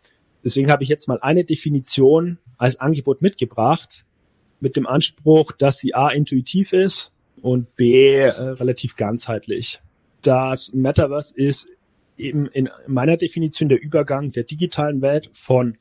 Deswegen 0.44 0.70
habe 0.70 0.84
ich 0.84 0.90
jetzt 0.90 1.08
mal 1.08 1.20
eine 1.22 1.46
Definition 1.46 2.40
als 2.58 2.78
Angebot 2.78 3.22
mitgebracht, 3.22 4.04
mit 4.60 4.76
dem 4.76 4.88
Anspruch, 4.88 5.52
dass 5.52 5.80
sie 5.80 5.94
A 5.94 6.10
intuitiv 6.10 6.74
ist 6.74 7.12
und 7.42 7.76
B 7.76 8.16
äh, 8.16 8.30
relativ 8.30 8.96
ganzheitlich. 8.96 9.82
Das 10.22 10.74
Metaverse 10.74 11.36
ist 11.38 11.68
eben 12.18 12.48
in 12.48 12.70
meiner 12.88 13.18
Definition 13.18 13.70
der 13.70 13.82
Übergang 13.82 14.32
der 14.32 14.44
digitalen 14.44 15.02
Welt 15.02 15.30
von 15.34 15.78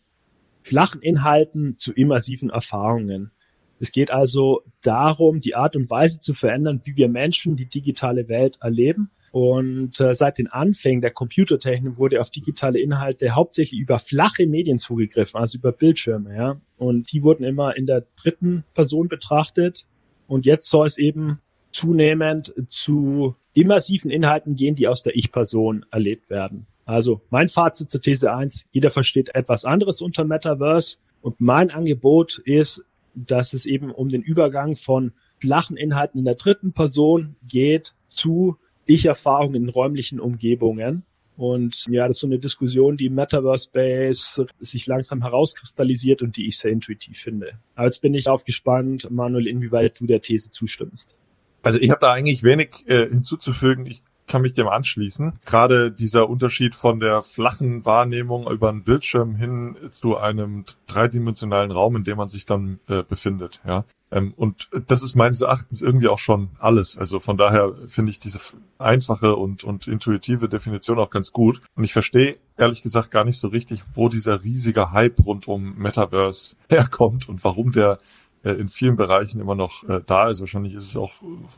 flachen 0.62 1.00
Inhalten 1.00 1.78
zu 1.78 1.92
immersiven 1.92 2.50
Erfahrungen. 2.50 3.30
Es 3.78 3.92
geht 3.92 4.10
also 4.10 4.62
darum, 4.82 5.40
die 5.40 5.54
Art 5.54 5.76
und 5.76 5.90
Weise 5.90 6.20
zu 6.20 6.34
verändern, 6.34 6.80
wie 6.84 6.96
wir 6.96 7.08
Menschen 7.08 7.56
die 7.56 7.66
digitale 7.66 8.28
Welt 8.28 8.58
erleben 8.60 9.10
und 9.36 10.00
äh, 10.00 10.14
seit 10.14 10.38
den 10.38 10.46
Anfängen 10.46 11.02
der 11.02 11.10
Computertechnik 11.10 11.98
wurde 11.98 12.22
auf 12.22 12.30
digitale 12.30 12.80
Inhalte 12.80 13.34
hauptsächlich 13.34 13.78
über 13.78 13.98
flache 13.98 14.46
Medien 14.46 14.78
zugegriffen, 14.78 15.38
also 15.38 15.58
über 15.58 15.72
Bildschirme, 15.72 16.34
ja. 16.34 16.60
Und 16.78 17.12
die 17.12 17.22
wurden 17.22 17.44
immer 17.44 17.76
in 17.76 17.84
der 17.84 18.06
dritten 18.16 18.64
Person 18.72 19.08
betrachtet. 19.08 19.86
Und 20.26 20.46
jetzt 20.46 20.70
soll 20.70 20.86
es 20.86 20.96
eben 20.96 21.38
zunehmend 21.70 22.54
zu 22.70 23.36
immersiven 23.52 24.10
Inhalten 24.10 24.54
gehen, 24.54 24.74
die 24.74 24.88
aus 24.88 25.02
der 25.02 25.14
Ich-Person 25.14 25.84
erlebt 25.90 26.30
werden. 26.30 26.66
Also 26.86 27.20
mein 27.28 27.50
Fazit 27.50 27.90
zur 27.90 28.00
These 28.00 28.32
1, 28.32 28.64
jeder 28.72 28.88
versteht 28.88 29.34
etwas 29.34 29.66
anderes 29.66 30.00
unter 30.00 30.24
Metaverse. 30.24 30.96
Und 31.20 31.42
mein 31.42 31.70
Angebot 31.70 32.38
ist, 32.38 32.86
dass 33.14 33.52
es 33.52 33.66
eben 33.66 33.90
um 33.90 34.08
den 34.08 34.22
Übergang 34.22 34.76
von 34.76 35.12
flachen 35.40 35.76
Inhalten 35.76 36.20
in 36.20 36.24
der 36.24 36.36
dritten 36.36 36.72
Person 36.72 37.36
geht 37.46 37.94
zu 38.08 38.56
ich-Erfahrung 38.86 39.54
in 39.54 39.68
räumlichen 39.68 40.20
Umgebungen. 40.20 41.04
Und 41.36 41.84
ja, 41.90 42.06
das 42.06 42.16
ist 42.16 42.20
so 42.20 42.26
eine 42.26 42.38
Diskussion, 42.38 42.96
die 42.96 43.06
im 43.06 43.14
Metaverse 43.14 43.66
Space 43.66 44.40
sich 44.60 44.86
langsam 44.86 45.22
herauskristallisiert 45.22 46.22
und 46.22 46.36
die 46.36 46.46
ich 46.46 46.58
sehr 46.58 46.72
intuitiv 46.72 47.18
finde. 47.18 47.58
Aber 47.74 47.86
jetzt 47.86 48.00
bin 48.00 48.14
ich 48.14 48.28
aufgespannt, 48.28 49.10
Manuel, 49.10 49.46
inwieweit 49.46 50.00
du 50.00 50.06
der 50.06 50.22
These 50.22 50.50
zustimmst. 50.50 51.14
Also 51.62 51.78
ich 51.78 51.90
habe 51.90 52.00
da 52.00 52.12
eigentlich 52.12 52.42
wenig 52.42 52.84
äh, 52.86 53.08
hinzuzufügen. 53.08 53.84
Ich 53.86 54.02
kann 54.26 54.42
mich 54.42 54.52
dem 54.52 54.68
anschließen. 54.68 55.38
Gerade 55.44 55.90
dieser 55.90 56.28
Unterschied 56.28 56.74
von 56.74 57.00
der 57.00 57.22
flachen 57.22 57.84
Wahrnehmung 57.84 58.50
über 58.50 58.68
einen 58.68 58.84
Bildschirm 58.84 59.36
hin 59.36 59.76
zu 59.90 60.16
einem 60.16 60.64
dreidimensionalen 60.86 61.70
Raum, 61.70 61.96
in 61.96 62.04
dem 62.04 62.16
man 62.16 62.28
sich 62.28 62.46
dann 62.46 62.80
äh, 62.88 63.02
befindet. 63.02 63.60
Ja, 63.66 63.84
ähm, 64.10 64.34
und 64.36 64.68
das 64.86 65.02
ist 65.02 65.16
meines 65.16 65.40
Erachtens 65.40 65.82
irgendwie 65.82 66.08
auch 66.08 66.18
schon 66.18 66.50
alles. 66.58 66.96
Also 66.98 67.18
von 67.20 67.36
daher 67.36 67.72
finde 67.88 68.10
ich 68.10 68.20
diese 68.20 68.40
einfache 68.78 69.36
und 69.36 69.64
und 69.64 69.88
intuitive 69.88 70.48
Definition 70.48 70.98
auch 70.98 71.10
ganz 71.10 71.32
gut. 71.32 71.60
Und 71.74 71.84
ich 71.84 71.92
verstehe 71.92 72.36
ehrlich 72.56 72.82
gesagt 72.82 73.10
gar 73.10 73.24
nicht 73.24 73.38
so 73.38 73.48
richtig, 73.48 73.82
wo 73.94 74.08
dieser 74.08 74.42
riesige 74.42 74.92
Hype 74.92 75.24
rund 75.24 75.48
um 75.48 75.76
Metaverse 75.76 76.56
herkommt 76.68 77.28
und 77.28 77.42
warum 77.44 77.72
der 77.72 77.98
in 78.42 78.68
vielen 78.68 78.96
Bereichen 78.96 79.40
immer 79.40 79.54
noch 79.54 79.84
äh, 79.88 80.00
da 80.04 80.28
ist. 80.28 80.40
Wahrscheinlich 80.40 80.74
ist 80.74 80.88
es 80.88 80.96
auch 80.96 81.12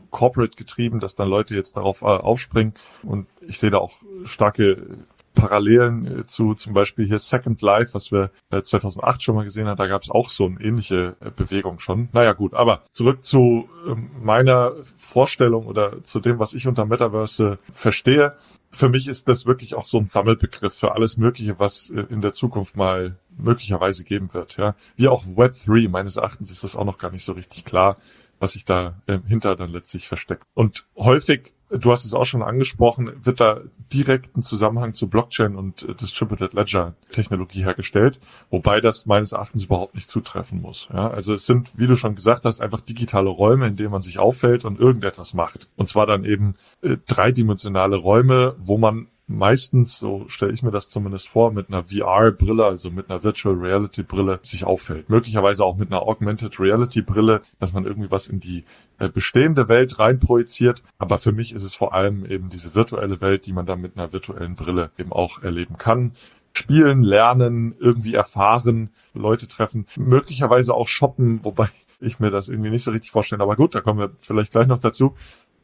corporate 0.09 0.55
getrieben, 0.55 0.99
dass 0.99 1.15
dann 1.15 1.29
Leute 1.29 1.55
jetzt 1.55 1.77
darauf 1.77 2.01
äh, 2.01 2.05
aufspringen. 2.05 2.73
Und 3.03 3.27
ich 3.41 3.59
sehe 3.59 3.71
da 3.71 3.77
auch 3.77 3.97
starke 4.23 5.05
Parallelen 5.39 6.19
äh, 6.19 6.25
zu 6.25 6.53
zum 6.53 6.73
Beispiel 6.73 7.07
hier 7.07 7.19
Second 7.19 7.61
Life, 7.61 7.93
was 7.93 8.11
wir 8.11 8.31
2008 8.51 9.19
äh, 9.19 9.23
schon 9.23 9.35
mal 9.35 9.43
gesehen 9.43 9.67
haben, 9.67 9.77
da 9.77 9.87
gab 9.87 10.01
es 10.01 10.11
auch 10.11 10.29
so 10.29 10.45
eine 10.45 10.59
ähnliche 10.59 11.15
äh, 11.21 11.31
Bewegung 11.31 11.79
schon. 11.79 12.09
Naja 12.11 12.33
gut, 12.33 12.53
aber 12.53 12.81
zurück 12.91 13.23
zu 13.23 13.69
ähm, 13.87 14.09
meiner 14.21 14.73
Vorstellung 14.97 15.65
oder 15.67 16.03
zu 16.03 16.19
dem, 16.19 16.39
was 16.39 16.53
ich 16.53 16.67
unter 16.67 16.85
Metaverse 16.85 17.59
verstehe. 17.71 18.35
Für 18.71 18.89
mich 18.89 19.07
ist 19.07 19.27
das 19.27 19.45
wirklich 19.45 19.75
auch 19.75 19.85
so 19.85 19.97
ein 19.97 20.07
Sammelbegriff 20.07 20.73
für 20.73 20.93
alles 20.93 21.17
Mögliche, 21.17 21.59
was 21.59 21.89
in 21.89 22.21
der 22.21 22.33
Zukunft 22.33 22.77
mal 22.77 23.15
möglicherweise 23.39 24.03
geben 24.03 24.33
wird. 24.33 24.57
Ja, 24.57 24.75
wie 24.95 25.07
auch 25.07 25.25
Web 25.25 25.53
3. 25.65 25.87
Meines 25.89 26.17
Erachtens 26.17 26.51
ist 26.51 26.63
das 26.63 26.75
auch 26.75 26.85
noch 26.85 26.97
gar 26.97 27.11
nicht 27.11 27.23
so 27.23 27.33
richtig 27.33 27.65
klar, 27.65 27.95
was 28.39 28.53
sich 28.53 28.65
da 28.65 29.01
äh, 29.07 29.19
hinter 29.27 29.55
dann 29.55 29.71
letztlich 29.71 30.07
versteckt. 30.07 30.43
Und 30.53 30.85
häufig 30.95 31.53
du 31.69 31.91
hast 31.91 32.05
es 32.05 32.13
auch 32.13 32.25
schon 32.25 32.41
angesprochen, 32.41 33.11
wird 33.23 33.39
da 33.39 33.61
direkt 33.93 34.35
ein 34.35 34.41
Zusammenhang 34.41 34.93
zu 34.93 35.07
Blockchain 35.07 35.55
und 35.55 35.83
äh, 35.83 35.93
Distributed 35.93 36.53
Ledger 36.53 36.95
Technologie 37.11 37.63
hergestellt, 37.63 38.19
wobei 38.49 38.81
das 38.81 39.05
meines 39.05 39.33
Erachtens 39.33 39.65
überhaupt 39.65 39.95
nicht 39.95 40.09
zutreffen 40.09 40.61
muss. 40.61 40.89
Ja, 40.91 41.09
also 41.09 41.33
es 41.33 41.45
sind, 41.45 41.71
wie 41.77 41.87
du 41.87 41.95
schon 41.95 42.15
gesagt 42.15 42.45
hast, 42.45 42.61
einfach 42.61 42.81
digitale 42.81 43.29
Räume, 43.29 43.67
in 43.67 43.75
denen 43.75 43.91
man 43.91 44.01
sich 44.01 44.19
auffällt 44.19 44.65
und 44.65 44.79
irgendetwas 44.79 45.33
macht. 45.33 45.69
Und 45.75 45.87
zwar 45.87 46.05
dann 46.05 46.25
eben 46.25 46.55
äh, 46.81 46.97
dreidimensionale 47.07 47.97
Räume, 47.97 48.55
wo 48.59 48.77
man 48.77 49.07
meistens, 49.29 49.97
so 49.97 50.25
stelle 50.27 50.51
ich 50.51 50.63
mir 50.63 50.71
das 50.71 50.89
zumindest 50.89 51.29
vor, 51.29 51.51
mit 51.51 51.69
einer 51.69 51.83
VR-Brille, 51.83 52.65
also 52.65 52.89
mit 52.89 53.09
einer 53.09 53.23
Virtual 53.23 53.55
Reality-Brille 53.55 54.39
sich 54.41 54.65
auffällt. 54.65 55.09
Möglicherweise 55.09 55.63
auch 55.63 55.77
mit 55.77 55.91
einer 55.91 56.01
Augmented 56.01 56.59
Reality-Brille, 56.59 57.41
dass 57.59 57.71
man 57.71 57.85
irgendwie 57.85 58.11
was 58.11 58.27
in 58.27 58.39
die 58.39 58.65
äh, 58.97 59.07
bestehende 59.07 59.69
Welt 59.69 59.99
reinprojiziert. 59.99 60.81
Aber 60.97 61.19
für 61.19 61.31
mich 61.31 61.53
ist 61.53 61.63
es 61.63 61.75
vor 61.75 61.93
allem 61.93 62.25
eben 62.25 62.49
diese 62.49 62.75
virtuelle 62.75 63.21
Welt, 63.21 63.45
die 63.45 63.53
man 63.53 63.65
dann 63.65 63.81
mit 63.81 63.95
einer 63.95 64.11
virtuellen 64.11 64.55
Brille 64.55 64.91
eben 64.97 65.13
auch 65.13 65.41
erleben 65.41 65.77
kann 65.77 66.13
spielen, 66.51 67.03
lernen, 67.03 67.75
irgendwie 67.79 68.15
erfahren, 68.15 68.89
Leute 69.13 69.47
treffen, 69.47 69.85
möglicherweise 69.95 70.73
auch 70.73 70.87
shoppen, 70.87 71.43
wobei 71.43 71.69
ich 71.99 72.19
mir 72.19 72.31
das 72.31 72.49
irgendwie 72.49 72.71
nicht 72.71 72.83
so 72.83 72.91
richtig 72.91 73.11
vorstelle. 73.11 73.43
Aber 73.43 73.55
gut, 73.55 73.75
da 73.75 73.81
kommen 73.81 73.99
wir 73.99 74.11
vielleicht 74.19 74.51
gleich 74.51 74.67
noch 74.67 74.79
dazu. 74.79 75.15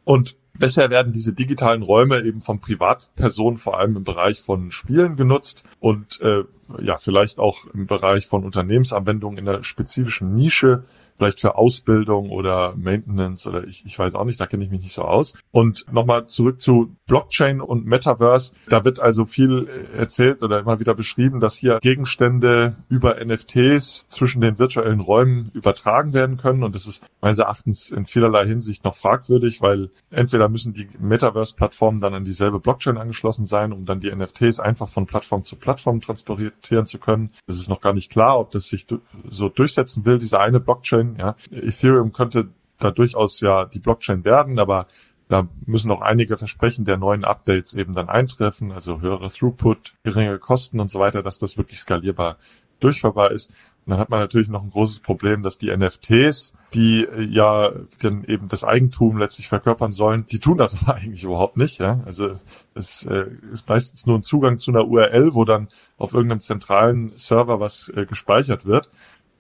Und 0.04 0.38
bisher 0.60 0.90
werden 0.90 1.14
diese 1.14 1.34
digitalen 1.34 1.84
Räume 1.84 2.22
eben 2.24 2.42
von 2.42 2.60
Privatpersonen 2.60 3.58
vor 3.58 3.80
allem 3.80 3.98
im 3.98 4.04
Bereich 4.04 4.42
von 4.42 4.72
Spielen 4.72 5.16
genutzt 5.16 5.64
und 5.80 6.20
äh, 6.22 6.44
ja, 6.82 6.98
vielleicht 6.98 7.40
auch 7.40 7.66
im 7.74 7.86
Bereich 7.86 8.28
von 8.28 8.44
Unternehmensanwendungen 8.44 9.38
in 9.38 9.48
einer 9.48 9.64
spezifischen 9.64 10.34
Nische 10.34 10.84
vielleicht 11.18 11.40
für 11.40 11.56
Ausbildung 11.56 12.30
oder 12.30 12.74
Maintenance 12.76 13.48
oder 13.48 13.66
ich, 13.66 13.86
ich 13.86 13.98
weiß 13.98 14.16
auch 14.16 14.26
nicht, 14.26 14.40
da 14.40 14.46
kenne 14.46 14.64
ich 14.64 14.70
mich 14.70 14.82
nicht 14.82 14.94
so 14.94 15.04
aus. 15.04 15.34
Und 15.52 15.92
nochmal 15.92 16.28
zurück 16.28 16.60
zu 16.60 16.96
Blockchain 17.08 17.62
und 17.62 17.86
Metaverse. 17.86 18.54
Da 18.70 18.84
wird 18.84 19.00
also 19.00 19.26
viel 19.26 19.68
erzählt 19.96 20.42
oder 20.42 20.60
immer 20.60 20.80
wieder 20.80 20.94
beschrieben, 20.94 21.40
dass 21.40 21.56
hier 21.56 21.80
Gegenstände 21.82 22.76
über 22.90 23.24
NFTs 23.24 24.08
zwischen 24.10 24.42
den 24.42 24.60
virtuellen 24.60 25.00
Räumen 25.00 25.52
übertragen 25.54 26.14
werden 26.14 26.38
können. 26.38 26.64
Und 26.64 26.76
das 26.76 26.88
ist 26.88 27.04
meines 27.22 27.40
Erachtens 27.40 27.90
in 27.90 28.06
vielerlei 28.06 28.46
Hinsicht 28.46 28.84
noch 28.84 28.96
fragwürdig, 28.96 29.62
weil 29.62 29.90
entweder 30.10 30.45
müssen 30.50 30.74
die 30.74 30.88
Metaverse-Plattformen 31.00 32.00
dann 32.00 32.14
an 32.14 32.24
dieselbe 32.24 32.60
Blockchain 32.60 32.98
angeschlossen 32.98 33.46
sein, 33.46 33.72
um 33.72 33.86
dann 33.86 34.00
die 34.00 34.14
NFTs 34.14 34.60
einfach 34.60 34.90
von 34.90 35.06
Plattform 35.06 35.44
zu 35.44 35.56
Plattform 35.56 36.02
transportieren 36.02 36.86
zu 36.86 37.00
können. 37.00 37.32
Es 37.48 37.56
ist 37.56 37.70
noch 37.70 37.82
gar 37.82 37.94
nicht 37.94 38.12
klar, 38.12 38.40
ob 38.40 38.52
das 38.52 38.68
sich 38.68 38.86
so 39.30 39.50
durchsetzen 39.50 40.06
will, 40.06 40.18
diese 40.18 40.40
eine 40.40 40.60
Blockchain. 40.60 41.16
Ja. 41.18 41.36
Ethereum 41.52 42.12
könnte 42.12 42.50
da 42.80 42.92
durchaus 42.92 43.40
ja 43.42 43.66
die 43.66 43.80
Blockchain 43.80 44.26
werden, 44.26 44.60
aber 44.60 44.88
da 45.28 45.48
müssen 45.66 45.92
auch 45.92 46.02
einige 46.02 46.38
Versprechen 46.38 46.86
der 46.86 46.98
neuen 46.98 47.24
Updates 47.24 47.74
eben 47.74 47.94
dann 47.94 48.10
eintreffen, 48.10 48.72
also 48.72 49.02
höhere 49.02 49.30
Throughput, 49.30 49.94
geringere 50.04 50.40
Kosten 50.40 50.80
und 50.80 50.90
so 50.90 51.00
weiter, 51.00 51.24
dass 51.24 51.40
das 51.40 51.58
wirklich 51.58 51.80
skalierbar 51.80 52.38
durchführbar 52.80 53.32
ist. 53.32 53.52
Dann 53.88 54.00
hat 54.00 54.10
man 54.10 54.20
natürlich 54.20 54.50
noch 54.50 54.64
ein 54.64 54.72
großes 54.72 55.00
Problem, 55.00 55.44
dass 55.44 55.58
die 55.58 55.76
NFTs, 55.76 56.54
die 56.74 57.08
ja 57.30 57.72
dann 58.02 58.24
eben 58.24 58.48
das 58.50 58.64
Eigentum 58.64 59.18
letztlich 59.18 59.48
verkörpern 59.48 59.92
sollen, 59.92 60.26
die 60.28 60.40
tun 60.40 60.58
das 60.58 60.78
eigentlich 60.88 61.24
überhaupt 61.24 61.58
nicht. 61.58 61.80
Ja? 61.80 62.02
Also 62.06 62.36
es 62.74 63.04
äh, 63.06 63.26
ist 63.54 63.70
meistens 63.70 64.06
nur 64.06 64.18
ein 64.18 64.24
Zugang 64.24 64.58
zu 64.58 64.72
einer 64.72 64.88
URL, 64.88 65.36
wo 65.36 65.46
dann 65.46 65.68
auf 65.98 66.14
irgendeinem 66.14 66.40
zentralen 66.40 67.14
Server 67.16 67.60
was 67.60 67.92
äh, 67.96 68.06
gespeichert 68.06 68.66
wird. 68.66 68.90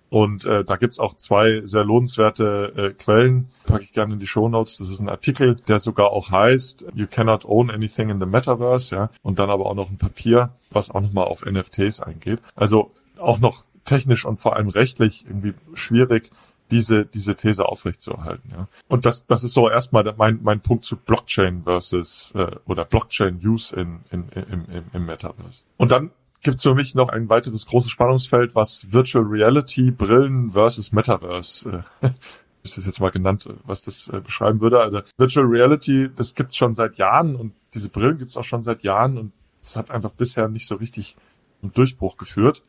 Und 0.09 0.45
äh, 0.45 0.63
da 0.63 0.75
gibt's 0.75 0.99
auch 0.99 1.15
zwei 1.15 1.61
sehr 1.63 1.83
lohnenswerte 1.83 2.73
äh, 2.77 2.93
Quellen, 2.93 3.49
packe 3.65 3.83
ich 3.83 3.91
gerne 3.91 4.13
in 4.13 4.19
die 4.19 4.27
Show 4.27 4.47
Notes. 4.47 4.77
Das 4.77 4.89
ist 4.89 4.99
ein 4.99 5.09
Artikel, 5.09 5.55
der 5.67 5.79
sogar 5.79 6.11
auch 6.11 6.31
heißt 6.31 6.85
You 6.93 7.07
cannot 7.07 7.43
own 7.43 7.71
anything 7.71 8.09
in 8.09 8.19
the 8.19 8.25
Metaverse, 8.25 8.95
ja. 8.95 9.09
Und 9.23 9.39
dann 9.39 9.49
aber 9.49 9.65
auch 9.65 9.73
noch 9.73 9.89
ein 9.89 9.97
Papier, 9.97 10.51
was 10.69 10.91
auch 10.91 11.01
nochmal 11.01 11.25
auf 11.25 11.43
NFTs 11.43 12.01
eingeht. 12.01 12.39
Also 12.55 12.91
auch 13.17 13.39
noch 13.39 13.65
technisch 13.85 14.25
und 14.25 14.39
vor 14.39 14.55
allem 14.55 14.69
rechtlich 14.69 15.25
irgendwie 15.25 15.53
schwierig, 15.73 16.31
diese, 16.71 17.05
diese 17.05 17.35
These 17.35 17.65
aufrechtzuerhalten. 17.65 18.49
Ja. 18.51 18.67
Und 18.87 19.05
das, 19.05 19.27
das 19.27 19.43
ist 19.43 19.53
so 19.53 19.69
erstmal 19.69 20.11
mein, 20.17 20.39
mein 20.41 20.61
Punkt 20.61 20.83
zu 20.83 20.97
Blockchain 20.97 21.63
versus 21.63 22.33
äh, 22.35 22.55
oder 22.65 22.85
Blockchain-Use 22.85 23.75
in, 23.75 23.99
in, 24.09 24.29
im, 24.29 24.65
im, 24.71 24.83
im 24.91 25.05
Metaverse. 25.05 25.63
Und 25.77 25.91
dann 25.91 26.11
gibt 26.41 26.57
es 26.57 26.63
für 26.63 26.73
mich 26.73 26.95
noch 26.95 27.09
ein 27.09 27.29
weiteres 27.29 27.67
großes 27.67 27.91
Spannungsfeld, 27.91 28.55
was 28.55 28.91
Virtual 28.91 29.23
Reality 29.23 29.91
Brillen 29.91 30.51
versus 30.51 30.91
Metaverse 30.91 31.83
äh, 32.01 32.09
ich 32.65 32.75
das 32.75 32.85
jetzt 32.85 32.99
mal 32.99 33.11
genannt, 33.11 33.47
was 33.63 33.83
das 33.83 34.07
äh, 34.07 34.19
beschreiben 34.19 34.59
würde. 34.59 34.79
Also 34.79 35.01
Virtual 35.17 35.45
Reality, 35.45 36.09
das 36.15 36.35
gibt's 36.35 36.57
schon 36.57 36.73
seit 36.73 36.97
Jahren 36.97 37.35
und 37.35 37.53
diese 37.73 37.89
Brillen 37.89 38.17
gibt's 38.17 38.37
auch 38.37 38.43
schon 38.43 38.63
seit 38.63 38.83
Jahren 38.83 39.17
und 39.17 39.31
es 39.61 39.75
hat 39.75 39.91
einfach 39.91 40.11
bisher 40.11 40.47
nicht 40.47 40.67
so 40.67 40.75
richtig 40.75 41.15
einen 41.61 41.73
Durchbruch 41.73 42.17
geführt 42.17 42.63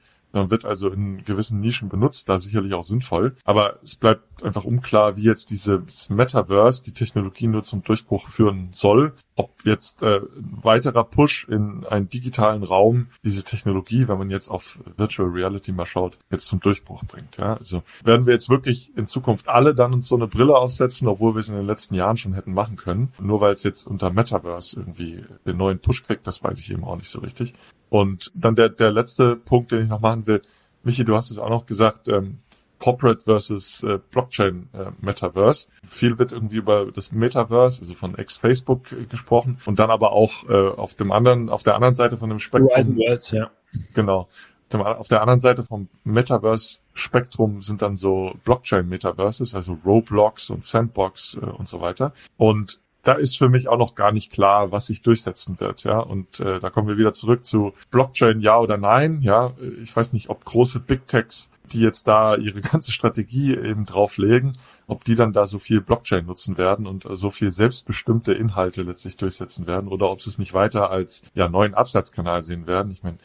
wird 0.50 0.64
also 0.64 0.88
in 0.90 1.24
gewissen 1.24 1.60
Nischen 1.60 1.88
benutzt, 1.88 2.28
da 2.28 2.38
sicherlich 2.38 2.74
auch 2.74 2.82
sinnvoll. 2.82 3.34
Aber 3.44 3.78
es 3.82 3.96
bleibt 3.96 4.42
einfach 4.42 4.64
unklar, 4.64 5.16
wie 5.16 5.22
jetzt 5.22 5.50
dieses 5.50 6.10
Metaverse 6.10 6.84
die 6.84 6.92
Technologie 6.92 7.46
nur 7.46 7.62
zum 7.62 7.82
Durchbruch 7.82 8.28
führen 8.28 8.68
soll. 8.72 9.12
Ob 9.36 9.64
jetzt 9.64 10.02
äh, 10.02 10.20
weiterer 10.34 11.04
Push 11.04 11.46
in 11.48 11.84
einen 11.84 12.08
digitalen 12.08 12.62
Raum 12.62 13.08
diese 13.22 13.44
Technologie, 13.44 14.08
wenn 14.08 14.18
man 14.18 14.30
jetzt 14.30 14.48
auf 14.48 14.78
Virtual 14.96 15.28
Reality 15.28 15.72
mal 15.72 15.86
schaut, 15.86 16.18
jetzt 16.30 16.48
zum 16.48 16.60
Durchbruch 16.60 17.04
bringt. 17.04 17.36
Ja, 17.36 17.54
also 17.54 17.82
werden 18.02 18.26
wir 18.26 18.32
jetzt 18.32 18.48
wirklich 18.48 18.96
in 18.96 19.06
Zukunft 19.06 19.48
alle 19.48 19.74
dann 19.74 19.92
uns 19.92 20.08
so 20.08 20.16
eine 20.16 20.26
Brille 20.26 20.56
aussetzen, 20.56 21.06
obwohl 21.06 21.34
wir 21.34 21.40
es 21.40 21.48
in 21.48 21.56
den 21.56 21.66
letzten 21.66 21.94
Jahren 21.94 22.16
schon 22.16 22.34
hätten 22.34 22.54
machen 22.54 22.76
können. 22.76 23.12
Nur 23.20 23.40
weil 23.40 23.52
es 23.52 23.62
jetzt 23.62 23.86
unter 23.86 24.10
Metaverse 24.10 24.76
irgendwie 24.80 25.24
den 25.46 25.58
neuen 25.58 25.78
Push 25.78 26.04
kriegt, 26.04 26.26
das 26.26 26.42
weiß 26.42 26.58
ich 26.60 26.70
eben 26.70 26.84
auch 26.84 26.96
nicht 26.96 27.10
so 27.10 27.20
richtig. 27.20 27.54
Und 27.90 28.32
dann 28.34 28.56
der, 28.56 28.70
der 28.70 28.90
letzte 28.90 29.36
Punkt, 29.36 29.70
den 29.70 29.82
ich 29.82 29.88
noch 29.88 30.00
machen 30.00 30.26
will. 30.26 30.42
Michi, 30.82 31.04
du 31.04 31.14
hast 31.14 31.30
es 31.30 31.38
auch 31.38 31.50
noch 31.50 31.66
gesagt, 31.66 32.08
ähm, 32.08 32.38
Corporate 32.78 33.22
versus 33.22 33.82
äh, 33.82 33.98
Blockchain 34.10 34.68
äh, 34.72 34.90
Metaverse. 35.00 35.68
Viel 35.88 36.18
wird 36.18 36.32
irgendwie 36.32 36.56
über 36.56 36.90
das 36.92 37.12
Metaverse, 37.12 37.82
also 37.82 37.94
von 37.94 38.16
ex-Facebook 38.16 38.92
äh, 38.92 39.04
gesprochen 39.04 39.58
und 39.66 39.78
dann 39.78 39.90
aber 39.90 40.12
auch 40.12 40.48
äh, 40.48 40.68
auf 40.68 40.94
dem 40.94 41.12
anderen, 41.12 41.48
auf 41.48 41.62
der 41.62 41.74
anderen 41.74 41.94
Seite 41.94 42.16
von 42.16 42.28
dem 42.28 42.38
Spektrum. 42.38 42.70
Horizon 42.70 42.96
Worlds, 42.96 43.30
ja. 43.30 43.50
Genau. 43.94 44.28
Auf 44.72 45.06
der 45.06 45.20
anderen 45.20 45.38
Seite 45.38 45.62
vom 45.62 45.88
Metaverse-Spektrum 46.02 47.62
sind 47.62 47.82
dann 47.82 47.96
so 47.96 48.32
Blockchain-Metaverses, 48.44 49.54
also 49.54 49.78
Roblox 49.84 50.50
und 50.50 50.64
Sandbox 50.64 51.38
äh, 51.40 51.46
und 51.46 51.68
so 51.68 51.80
weiter. 51.80 52.12
Und 52.36 52.80
da 53.06 53.12
ist 53.12 53.38
für 53.38 53.48
mich 53.48 53.68
auch 53.68 53.78
noch 53.78 53.94
gar 53.94 54.10
nicht 54.10 54.32
klar, 54.32 54.72
was 54.72 54.86
sich 54.86 55.00
durchsetzen 55.00 55.60
wird, 55.60 55.84
ja. 55.84 56.00
Und 56.00 56.40
äh, 56.40 56.58
da 56.58 56.70
kommen 56.70 56.88
wir 56.88 56.98
wieder 56.98 57.12
zurück 57.12 57.44
zu 57.44 57.72
Blockchain, 57.92 58.40
ja 58.40 58.58
oder 58.58 58.78
nein, 58.78 59.20
ja. 59.22 59.52
Ich 59.80 59.94
weiß 59.94 60.12
nicht, 60.12 60.28
ob 60.28 60.44
große 60.44 60.80
Big 60.80 61.06
Techs, 61.06 61.48
die 61.72 61.80
jetzt 61.80 62.08
da 62.08 62.34
ihre 62.34 62.60
ganze 62.72 62.92
Strategie 62.92 63.54
eben 63.54 63.86
drauflegen, 63.86 64.58
ob 64.88 65.04
die 65.04 65.14
dann 65.14 65.32
da 65.32 65.44
so 65.44 65.60
viel 65.60 65.80
Blockchain 65.80 66.26
nutzen 66.26 66.58
werden 66.58 66.88
und 66.88 67.06
so 67.08 67.30
viel 67.30 67.52
selbstbestimmte 67.52 68.32
Inhalte 68.32 68.82
letztlich 68.82 69.16
durchsetzen 69.16 69.68
werden 69.68 69.88
oder 69.88 70.10
ob 70.10 70.20
sie 70.20 70.30
es 70.30 70.38
nicht 70.38 70.52
weiter 70.52 70.90
als 70.90 71.22
ja 71.34 71.48
neuen 71.48 71.74
Absatzkanal 71.74 72.42
sehen 72.42 72.66
werden. 72.66 72.90
Ich 72.90 73.04
meine, 73.04 73.18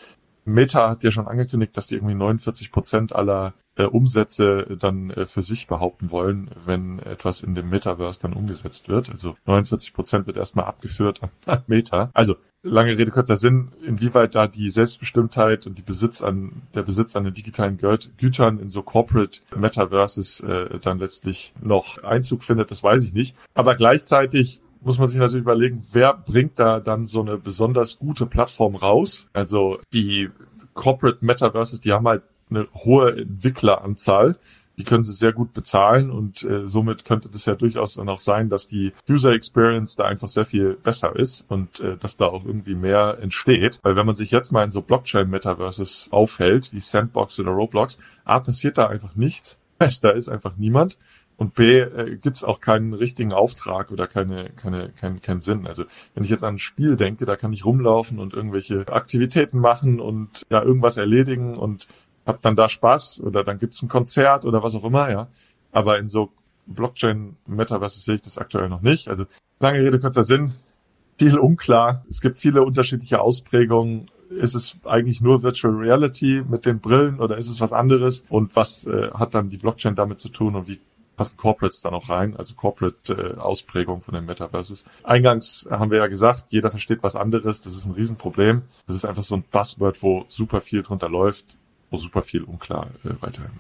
Meta 0.45 0.89
hat 0.89 1.03
ja 1.03 1.09
schon 1.09 1.27
angekündigt, 1.27 1.75
dass 1.75 1.87
die 1.87 1.95
irgendwie 1.95 2.15
49 2.15 2.71
Prozent 2.71 3.13
aller 3.13 3.53
äh, 3.81 3.85
Umsätze 3.85 4.77
dann 4.79 5.09
äh, 5.11 5.25
für 5.25 5.41
sich 5.41 5.67
behaupten 5.67 6.11
wollen, 6.11 6.51
wenn 6.65 6.99
etwas 6.99 7.41
in 7.41 7.55
dem 7.55 7.69
Metaverse 7.69 8.21
dann 8.21 8.33
umgesetzt 8.33 8.89
wird. 8.89 9.09
Also 9.09 9.35
49 9.45 9.93
Prozent 9.93 10.27
wird 10.27 10.37
erstmal 10.37 10.65
abgeführt 10.65 11.21
an 11.45 11.63
Meta. 11.67 12.11
Also 12.13 12.35
lange 12.63 12.97
Rede, 12.97 13.11
kurzer 13.11 13.35
Sinn, 13.35 13.69
inwieweit 13.85 14.35
da 14.35 14.47
die 14.47 14.69
Selbstbestimmtheit 14.69 15.65
und 15.65 15.77
die 15.77 15.83
Besitz 15.83 16.21
an, 16.21 16.61
der 16.75 16.83
Besitz 16.83 17.15
an 17.15 17.23
den 17.23 17.33
digitalen 17.33 17.77
Gütern 17.77 18.59
in 18.59 18.69
so 18.69 18.83
Corporate 18.83 19.41
Metaverses 19.55 20.41
äh, 20.41 20.79
dann 20.79 20.99
letztlich 20.99 21.53
noch 21.59 22.03
Einzug 22.03 22.43
findet, 22.43 22.69
das 22.69 22.83
weiß 22.83 23.03
ich 23.03 23.13
nicht. 23.13 23.35
Aber 23.55 23.75
gleichzeitig 23.75 24.59
muss 24.81 24.97
man 24.97 25.07
sich 25.07 25.19
natürlich 25.19 25.43
überlegen, 25.43 25.83
wer 25.91 26.13
bringt 26.13 26.59
da 26.59 26.79
dann 26.79 27.05
so 27.05 27.21
eine 27.21 27.37
besonders 27.37 27.99
gute 27.99 28.25
Plattform 28.25 28.75
raus? 28.75 29.27
Also 29.33 29.79
die 29.93 30.29
Corporate 30.73 31.23
Metaverses, 31.23 31.81
die 31.81 31.91
haben 31.91 32.07
halt 32.07 32.23
eine 32.51 32.67
hohe 32.73 33.17
Entwickleranzahl 33.17 34.37
die 34.81 34.83
können 34.83 35.03
sie 35.03 35.11
sehr 35.11 35.31
gut 35.31 35.53
bezahlen 35.53 36.09
und 36.09 36.43
äh, 36.43 36.67
somit 36.67 37.05
könnte 37.05 37.29
das 37.29 37.45
ja 37.45 37.53
durchaus 37.53 37.95
dann 37.95 38.09
auch 38.09 38.19
sein, 38.19 38.49
dass 38.49 38.67
die 38.67 38.93
User 39.07 39.31
Experience 39.31 39.95
da 39.95 40.05
einfach 40.05 40.27
sehr 40.27 40.45
viel 40.45 40.73
besser 40.73 41.15
ist 41.15 41.45
und 41.49 41.81
äh, 41.81 41.97
dass 41.97 42.17
da 42.17 42.25
auch 42.25 42.45
irgendwie 42.45 42.73
mehr 42.73 43.19
entsteht. 43.21 43.79
Weil 43.83 43.95
wenn 43.95 44.07
man 44.07 44.15
sich 44.15 44.31
jetzt 44.31 44.51
mal 44.51 44.63
in 44.63 44.71
so 44.71 44.81
Blockchain-Metaverses 44.81 46.07
aufhält, 46.11 46.73
wie 46.73 46.79
Sandbox 46.79 47.39
oder 47.39 47.51
Roblox, 47.51 47.99
A, 48.25 48.39
passiert 48.39 48.77
da 48.77 48.87
einfach 48.87 49.15
nichts. 49.15 49.57
Da 50.03 50.11
ist 50.11 50.29
einfach 50.29 50.57
niemand. 50.57 50.99
Und 51.37 51.55
B, 51.55 51.79
äh, 51.79 52.17
gibt 52.17 52.43
auch 52.43 52.59
keinen 52.59 52.93
richtigen 52.93 53.33
Auftrag 53.33 53.91
oder 53.91 54.05
keine, 54.05 54.51
keine, 54.51 54.89
kein, 54.89 55.21
keinen 55.23 55.41
Sinn. 55.41 55.65
Also 55.65 55.85
wenn 56.13 56.23
ich 56.23 56.29
jetzt 56.29 56.43
an 56.43 56.55
ein 56.55 56.59
Spiel 56.59 56.95
denke, 56.95 57.25
da 57.25 57.35
kann 57.35 57.51
ich 57.51 57.65
rumlaufen 57.65 58.19
und 58.19 58.33
irgendwelche 58.33 58.85
Aktivitäten 58.89 59.59
machen 59.59 59.99
und 59.99 60.45
ja 60.51 60.61
irgendwas 60.61 60.97
erledigen 60.97 61.57
und 61.57 61.87
hab 62.25 62.41
dann 62.41 62.55
da 62.55 62.69
Spaß 62.69 63.21
oder 63.21 63.43
dann 63.43 63.59
gibt's 63.59 63.81
ein 63.81 63.89
Konzert 63.89 64.45
oder 64.45 64.63
was 64.63 64.75
auch 64.75 64.83
immer, 64.83 65.09
ja. 65.09 65.27
Aber 65.71 65.99
in 65.99 66.07
so 66.07 66.29
Blockchain-Metaverse 66.67 67.99
sehe 67.99 68.15
ich 68.15 68.21
das 68.21 68.37
aktuell 68.37 68.69
noch 68.69 68.81
nicht. 68.81 69.07
Also 69.07 69.25
lange 69.59 69.79
Rede, 69.79 69.99
kurzer 69.99 70.23
Sinn, 70.23 70.53
viel 71.17 71.37
unklar. 71.37 72.05
Es 72.09 72.21
gibt 72.21 72.39
viele 72.39 72.63
unterschiedliche 72.63 73.21
Ausprägungen. 73.21 74.05
Ist 74.29 74.55
es 74.55 74.75
eigentlich 74.85 75.21
nur 75.21 75.43
Virtual 75.43 75.73
Reality 75.73 76.43
mit 76.47 76.65
den 76.65 76.79
Brillen 76.79 77.19
oder 77.19 77.37
ist 77.37 77.49
es 77.49 77.59
was 77.59 77.73
anderes? 77.73 78.23
Und 78.29 78.55
was 78.55 78.85
äh, 78.85 79.11
hat 79.11 79.35
dann 79.35 79.49
die 79.49 79.57
Blockchain 79.57 79.95
damit 79.95 80.19
zu 80.19 80.29
tun 80.29 80.55
und 80.55 80.67
wie 80.67 80.79
passen 81.17 81.37
Corporates 81.37 81.81
da 81.81 81.91
noch 81.91 82.09
rein, 82.09 82.35
also 82.37 82.55
Corporate-Ausprägung 82.55 83.99
äh, 83.99 84.01
von 84.01 84.13
den 84.13 84.25
Metaverses. 84.25 84.85
Eingangs 85.03 85.67
haben 85.69 85.91
wir 85.91 85.99
ja 85.99 86.07
gesagt, 86.07 86.45
jeder 86.49 86.71
versteht 86.71 87.03
was 87.03 87.15
anderes, 87.15 87.61
das 87.61 87.75
ist 87.75 87.85
ein 87.85 87.91
Riesenproblem. 87.91 88.61
Das 88.87 88.95
ist 88.95 89.05
einfach 89.05 89.23
so 89.23 89.35
ein 89.35 89.43
Buzzword, 89.51 90.01
wo 90.01 90.25
super 90.29 90.61
viel 90.61 90.81
drunter 90.81 91.09
läuft 91.09 91.57
super 91.97 92.21
viel 92.21 92.43
unklar 92.43 92.91
äh, 93.03 93.09
weiterhin. 93.19 93.51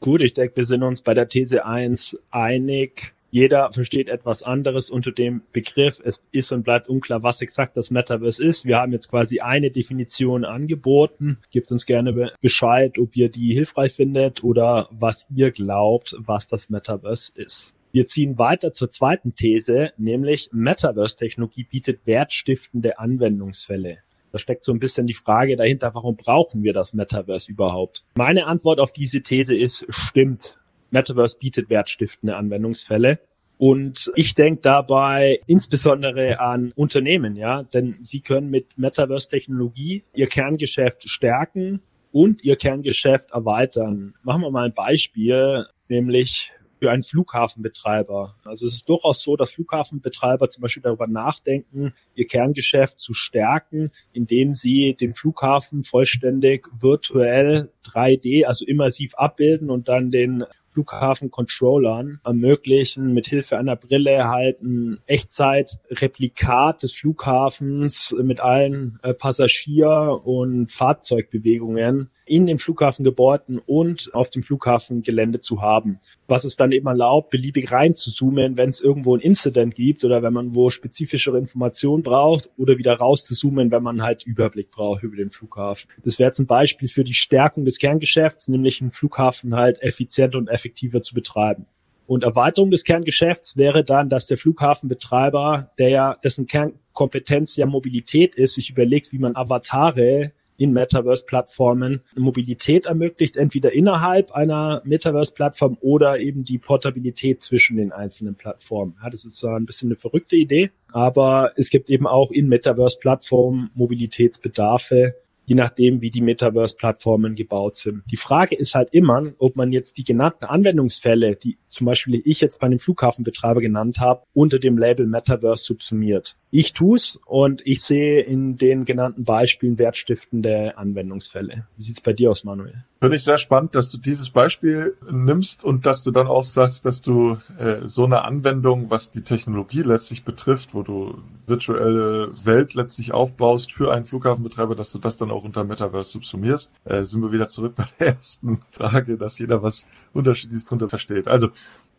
Gut, 0.00 0.20
ich 0.20 0.32
denke, 0.32 0.56
wir 0.56 0.64
sind 0.64 0.82
uns 0.82 1.02
bei 1.02 1.14
der 1.14 1.28
These 1.28 1.64
1 1.64 2.18
einig. 2.30 3.14
Jeder 3.30 3.72
versteht 3.72 4.10
etwas 4.10 4.42
anderes 4.42 4.90
unter 4.90 5.10
dem 5.10 5.40
Begriff. 5.52 6.02
Es 6.04 6.22
ist 6.32 6.52
und 6.52 6.64
bleibt 6.64 6.88
unklar, 6.88 7.22
was 7.22 7.40
exakt 7.40 7.78
das 7.78 7.90
Metaverse 7.90 8.44
ist. 8.44 8.66
Wir 8.66 8.76
haben 8.76 8.92
jetzt 8.92 9.08
quasi 9.08 9.40
eine 9.40 9.70
Definition 9.70 10.44
angeboten. 10.44 11.38
Gebt 11.50 11.72
uns 11.72 11.86
gerne 11.86 12.32
Bescheid, 12.42 12.98
ob 12.98 13.16
ihr 13.16 13.30
die 13.30 13.54
hilfreich 13.54 13.94
findet 13.94 14.44
oder 14.44 14.88
was 14.90 15.26
ihr 15.34 15.50
glaubt, 15.50 16.14
was 16.18 16.48
das 16.48 16.68
Metaverse 16.68 17.32
ist. 17.34 17.72
Wir 17.92 18.04
ziehen 18.04 18.38
weiter 18.38 18.72
zur 18.72 18.90
zweiten 18.90 19.34
These, 19.34 19.92
nämlich 19.96 20.50
Metaverse-Technologie 20.52 21.64
bietet 21.64 22.06
wertstiftende 22.06 22.98
Anwendungsfälle. 22.98 23.98
Da 24.32 24.38
steckt 24.38 24.64
so 24.64 24.72
ein 24.72 24.78
bisschen 24.78 25.06
die 25.06 25.14
Frage 25.14 25.56
dahinter, 25.56 25.94
warum 25.94 26.16
brauchen 26.16 26.62
wir 26.62 26.72
das 26.72 26.94
Metaverse 26.94 27.50
überhaupt? 27.50 28.04
Meine 28.16 28.46
Antwort 28.46 28.80
auf 28.80 28.92
diese 28.92 29.20
These 29.20 29.54
ist, 29.54 29.86
stimmt. 29.90 30.58
Metaverse 30.90 31.38
bietet 31.38 31.70
wertstiftende 31.70 32.36
Anwendungsfälle. 32.36 33.18
Und 33.58 34.10
ich 34.16 34.34
denke 34.34 34.62
dabei 34.62 35.36
insbesondere 35.46 36.40
an 36.40 36.72
Unternehmen, 36.74 37.36
ja, 37.36 37.62
denn 37.62 37.96
sie 38.00 38.20
können 38.20 38.50
mit 38.50 38.76
Metaverse-Technologie 38.76 40.02
ihr 40.14 40.26
Kerngeschäft 40.26 41.08
stärken 41.08 41.80
und 42.10 42.42
ihr 42.42 42.56
Kerngeschäft 42.56 43.30
erweitern. 43.30 44.14
Machen 44.22 44.42
wir 44.42 44.50
mal 44.50 44.64
ein 44.64 44.74
Beispiel, 44.74 45.66
nämlich 45.88 46.50
für 46.82 46.90
einen 46.90 47.04
Flughafenbetreiber. 47.04 48.34
Also 48.42 48.66
es 48.66 48.72
ist 48.72 48.88
durchaus 48.88 49.22
so, 49.22 49.36
dass 49.36 49.52
Flughafenbetreiber 49.52 50.48
zum 50.48 50.62
Beispiel 50.62 50.82
darüber 50.82 51.06
nachdenken, 51.06 51.94
ihr 52.16 52.26
Kerngeschäft 52.26 52.98
zu 52.98 53.14
stärken, 53.14 53.92
indem 54.12 54.54
sie 54.54 54.96
den 55.00 55.14
Flughafen 55.14 55.84
vollständig 55.84 56.66
virtuell 56.76 57.70
3D, 57.84 58.46
also 58.46 58.66
immersiv 58.66 59.14
abbilden 59.14 59.70
und 59.70 59.86
dann 59.86 60.10
den 60.10 60.42
Flughafen-Controllern 60.72 62.20
ermöglichen, 62.24 63.12
mit 63.12 63.26
Hilfe 63.26 63.58
einer 63.58 63.76
Brille 63.76 64.28
halt 64.28 64.62
ein 64.62 64.98
Echtzeit-Replikat 65.06 66.82
des 66.82 66.92
Flughafens 66.92 68.14
mit 68.22 68.40
allen 68.40 68.98
äh, 69.02 69.14
Passagier- 69.14 70.20
und 70.24 70.70
Fahrzeugbewegungen 70.70 72.10
in 72.24 72.46
den 72.46 72.58
Flughafengebäuden 72.58 73.58
und 73.58 74.10
auf 74.14 74.30
dem 74.30 74.42
Flughafengelände 74.42 75.40
zu 75.40 75.60
haben. 75.60 75.98
Was 76.28 76.44
es 76.44 76.56
dann 76.56 76.72
eben 76.72 76.86
erlaubt, 76.86 77.30
beliebig 77.30 77.72
rein 77.72 77.94
zu 77.94 78.10
zoomen, 78.10 78.56
wenn 78.56 78.68
es 78.68 78.80
irgendwo 78.80 79.16
ein 79.16 79.20
Incident 79.20 79.74
gibt 79.74 80.04
oder 80.04 80.22
wenn 80.22 80.32
man 80.32 80.54
wo 80.54 80.70
spezifischere 80.70 81.38
Informationen 81.38 82.02
braucht 82.02 82.48
oder 82.56 82.78
wieder 82.78 82.94
raus 82.94 83.24
zu 83.24 83.34
zoomen, 83.34 83.70
wenn 83.70 83.82
man 83.82 84.02
halt 84.02 84.24
Überblick 84.24 84.70
braucht 84.70 85.02
über 85.02 85.16
den 85.16 85.30
Flughafen. 85.30 85.90
Das 86.04 86.18
wäre 86.18 86.28
jetzt 86.28 86.38
ein 86.38 86.46
Beispiel 86.46 86.88
für 86.88 87.04
die 87.04 87.14
Stärkung 87.14 87.64
des 87.64 87.78
Kerngeschäfts, 87.78 88.48
nämlich 88.48 88.80
einen 88.80 88.90
Flughafen 88.90 89.56
halt 89.56 89.82
effizient 89.82 90.34
und 90.34 90.48
effektiver 90.62 91.02
zu 91.02 91.14
betreiben. 91.14 91.66
Und 92.06 92.24
Erweiterung 92.24 92.70
des 92.70 92.84
Kerngeschäfts 92.84 93.56
wäre 93.56 93.84
dann, 93.84 94.08
dass 94.08 94.26
der 94.26 94.38
Flughafenbetreiber, 94.38 95.70
der 95.78 95.88
ja, 95.88 96.16
dessen 96.22 96.46
Kernkompetenz 96.46 97.56
ja 97.56 97.66
Mobilität 97.66 98.34
ist, 98.34 98.54
sich 98.54 98.70
überlegt, 98.70 99.12
wie 99.12 99.18
man 99.18 99.36
Avatare 99.36 100.32
in 100.56 100.72
Metaverse-Plattformen 100.72 102.02
Mobilität 102.16 102.86
ermöglicht, 102.86 103.36
entweder 103.36 103.72
innerhalb 103.72 104.32
einer 104.32 104.82
Metaverse-Plattform 104.84 105.78
oder 105.80 106.20
eben 106.20 106.44
die 106.44 106.58
Portabilität 106.58 107.42
zwischen 107.42 107.78
den 107.78 107.90
einzelnen 107.90 108.36
Plattformen. 108.36 108.94
Ja, 109.02 109.10
das 109.10 109.24
ist 109.24 109.38
zwar 109.38 109.56
ein 109.56 109.66
bisschen 109.66 109.88
eine 109.88 109.96
verrückte 109.96 110.36
Idee, 110.36 110.70
aber 110.92 111.50
es 111.56 111.70
gibt 111.70 111.90
eben 111.90 112.06
auch 112.06 112.30
in 112.30 112.48
Metaverse-Plattformen 112.48 113.70
Mobilitätsbedarfe, 113.74 115.16
je 115.52 115.56
nachdem, 115.56 116.00
wie 116.00 116.10
die 116.10 116.22
Metaverse-Plattformen 116.22 117.34
gebaut 117.34 117.76
sind. 117.76 118.04
Die 118.10 118.16
Frage 118.16 118.56
ist 118.56 118.74
halt 118.74 118.88
immer, 118.92 119.34
ob 119.36 119.54
man 119.54 119.70
jetzt 119.70 119.98
die 119.98 120.04
genannten 120.04 120.46
Anwendungsfälle, 120.46 121.36
die 121.36 121.58
zum 121.68 121.84
Beispiel 121.84 122.22
ich 122.24 122.40
jetzt 122.40 122.58
bei 122.58 122.68
einem 122.68 122.78
Flughafenbetreiber 122.78 123.60
genannt 123.60 124.00
habe, 124.00 124.22
unter 124.32 124.58
dem 124.58 124.78
Label 124.78 125.06
Metaverse 125.06 125.62
subsumiert. 125.62 126.38
Ich 126.54 126.74
tu's 126.74 127.18
und 127.24 127.62
ich 127.64 127.80
sehe 127.80 128.20
in 128.20 128.58
den 128.58 128.84
genannten 128.84 129.24
Beispielen 129.24 129.78
wertstiftende 129.78 130.76
Anwendungsfälle. 130.76 131.66
Wie 131.78 131.82
sieht's 131.82 132.02
bei 132.02 132.12
dir 132.12 132.28
aus, 132.28 132.44
Manuel? 132.44 132.84
Finde 133.00 133.16
ich 133.16 133.24
sehr 133.24 133.38
spannend, 133.38 133.74
dass 133.74 133.90
du 133.90 133.96
dieses 133.96 134.28
Beispiel 134.28 134.94
nimmst 135.10 135.64
und 135.64 135.86
dass 135.86 136.04
du 136.04 136.10
dann 136.10 136.26
auch 136.26 136.44
sagst, 136.44 136.84
dass 136.84 137.00
du 137.00 137.38
äh, 137.58 137.88
so 137.88 138.04
eine 138.04 138.22
Anwendung, 138.24 138.90
was 138.90 139.10
die 139.10 139.22
Technologie 139.22 139.80
letztlich 139.80 140.24
betrifft, 140.24 140.74
wo 140.74 140.82
du 140.82 141.22
virtuelle 141.46 142.30
Welt 142.44 142.74
letztlich 142.74 143.12
aufbaust 143.12 143.72
für 143.72 143.90
einen 143.90 144.04
Flughafenbetreiber, 144.04 144.74
dass 144.74 144.92
du 144.92 144.98
das 144.98 145.16
dann 145.16 145.30
auch 145.30 145.44
unter 145.44 145.64
Metaverse 145.64 146.10
subsumierst. 146.10 146.70
Äh, 146.84 147.04
sind 147.04 147.22
wir 147.22 147.32
wieder 147.32 147.48
zurück 147.48 147.76
bei 147.76 147.86
der 147.98 148.08
ersten 148.08 148.60
Frage, 148.72 149.16
dass 149.16 149.38
jeder 149.38 149.62
was 149.62 149.86
Unterschiedliches 150.12 150.66
drunter 150.66 150.90
versteht. 150.90 151.28
Also 151.28 151.48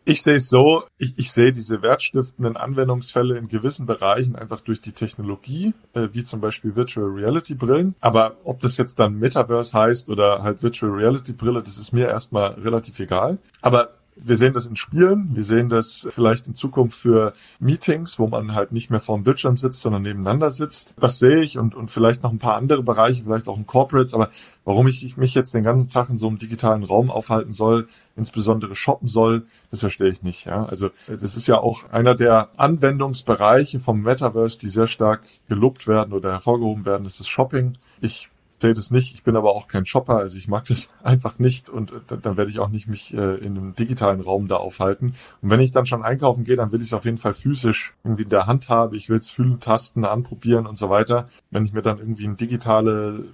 ich 0.04 0.22
sehe 0.22 0.36
es 0.36 0.48
so, 0.48 0.84
ich, 0.98 1.14
ich 1.16 1.32
sehe 1.32 1.52
diese 1.52 1.82
wertstiftenden 1.82 2.56
Anwendungsfälle 2.56 3.38
in 3.38 3.48
gewissen 3.48 3.86
Bereichen 3.86 4.36
einfach 4.36 4.60
durch 4.60 4.80
die 4.80 4.92
Technologie, 4.92 5.72
äh, 5.94 6.08
wie 6.12 6.24
zum 6.24 6.40
Beispiel 6.40 6.76
Virtual 6.76 7.06
Reality 7.06 7.54
Brillen. 7.54 7.94
Aber 8.00 8.36
ob 8.44 8.60
das 8.60 8.76
jetzt 8.76 8.98
dann 8.98 9.18
Metaverse 9.18 9.76
heißt 9.76 10.10
oder 10.10 10.42
halt 10.42 10.62
Virtual 10.62 10.92
Reality 10.92 11.32
Brille, 11.32 11.62
das 11.62 11.78
ist 11.78 11.92
mir 11.92 12.08
erstmal 12.08 12.52
relativ 12.52 12.98
egal. 12.98 13.38
Aber 13.62 13.90
wir 14.16 14.36
sehen 14.36 14.52
das 14.52 14.66
in 14.66 14.76
Spielen, 14.76 15.34
wir 15.34 15.44
sehen 15.44 15.68
das 15.68 16.06
vielleicht 16.14 16.46
in 16.46 16.54
Zukunft 16.54 16.98
für 16.98 17.32
Meetings, 17.58 18.18
wo 18.18 18.26
man 18.26 18.54
halt 18.54 18.72
nicht 18.72 18.90
mehr 18.90 19.00
vorm 19.00 19.24
Bildschirm 19.24 19.56
sitzt, 19.56 19.80
sondern 19.80 20.02
nebeneinander 20.02 20.50
sitzt. 20.50 20.94
Das 21.00 21.18
sehe 21.18 21.40
ich 21.40 21.58
und, 21.58 21.74
und 21.74 21.90
vielleicht 21.90 22.22
noch 22.22 22.30
ein 22.30 22.38
paar 22.38 22.56
andere 22.56 22.82
Bereiche, 22.82 23.24
vielleicht 23.24 23.48
auch 23.48 23.56
in 23.56 23.66
Corporates, 23.66 24.14
aber 24.14 24.30
warum 24.64 24.86
ich 24.86 25.16
mich 25.16 25.34
jetzt 25.34 25.54
den 25.54 25.64
ganzen 25.64 25.88
Tag 25.88 26.08
in 26.10 26.18
so 26.18 26.28
einem 26.28 26.38
digitalen 26.38 26.84
Raum 26.84 27.10
aufhalten 27.10 27.52
soll, 27.52 27.88
insbesondere 28.16 28.74
shoppen 28.74 29.08
soll, 29.08 29.46
das 29.70 29.80
verstehe 29.80 30.10
ich 30.10 30.22
nicht. 30.22 30.46
Ja? 30.46 30.64
Also 30.66 30.90
das 31.06 31.36
ist 31.36 31.46
ja 31.46 31.58
auch 31.58 31.90
einer 31.90 32.14
der 32.14 32.48
Anwendungsbereiche 32.56 33.80
vom 33.80 34.02
Metaverse, 34.02 34.58
die 34.58 34.70
sehr 34.70 34.86
stark 34.86 35.22
gelobt 35.48 35.86
werden 35.88 36.12
oder 36.12 36.32
hervorgehoben 36.32 36.84
werden, 36.84 37.04
das 37.04 37.20
ist 37.20 37.28
Shopping. 37.28 37.74
Ich 38.00 38.28
sehe 38.64 38.74
das 38.74 38.90
nicht. 38.90 39.14
Ich 39.14 39.22
bin 39.22 39.36
aber 39.36 39.54
auch 39.54 39.68
kein 39.68 39.84
Shopper, 39.84 40.16
also 40.16 40.38
ich 40.38 40.48
mag 40.48 40.64
das 40.64 40.88
einfach 41.02 41.38
nicht 41.38 41.68
und 41.68 41.92
äh, 41.92 42.16
dann 42.20 42.38
werde 42.38 42.50
ich 42.50 42.58
auch 42.60 42.70
nicht 42.70 42.88
mich 42.88 43.12
äh, 43.12 43.36
in 43.36 43.58
einem 43.58 43.74
digitalen 43.74 44.22
Raum 44.22 44.48
da 44.48 44.56
aufhalten. 44.56 45.14
Und 45.42 45.50
wenn 45.50 45.60
ich 45.60 45.70
dann 45.70 45.84
schon 45.84 46.02
einkaufen 46.02 46.44
gehe, 46.44 46.56
dann 46.56 46.72
will 46.72 46.80
ich 46.80 46.88
es 46.88 46.94
auf 46.94 47.04
jeden 47.04 47.18
Fall 47.18 47.34
physisch 47.34 47.94
irgendwie 48.04 48.22
in 48.22 48.30
der 48.30 48.46
Hand 48.46 48.70
haben. 48.70 48.94
Ich 48.94 49.10
will 49.10 49.18
es 49.18 49.30
fühlen, 49.30 49.60
tasten, 49.60 50.06
anprobieren 50.06 50.66
und 50.66 50.76
so 50.76 50.88
weiter. 50.88 51.28
Wenn 51.50 51.66
ich 51.66 51.74
mir 51.74 51.82
dann 51.82 51.98
irgendwie 51.98 52.26
eine 52.26 52.36
digitale 52.36 53.24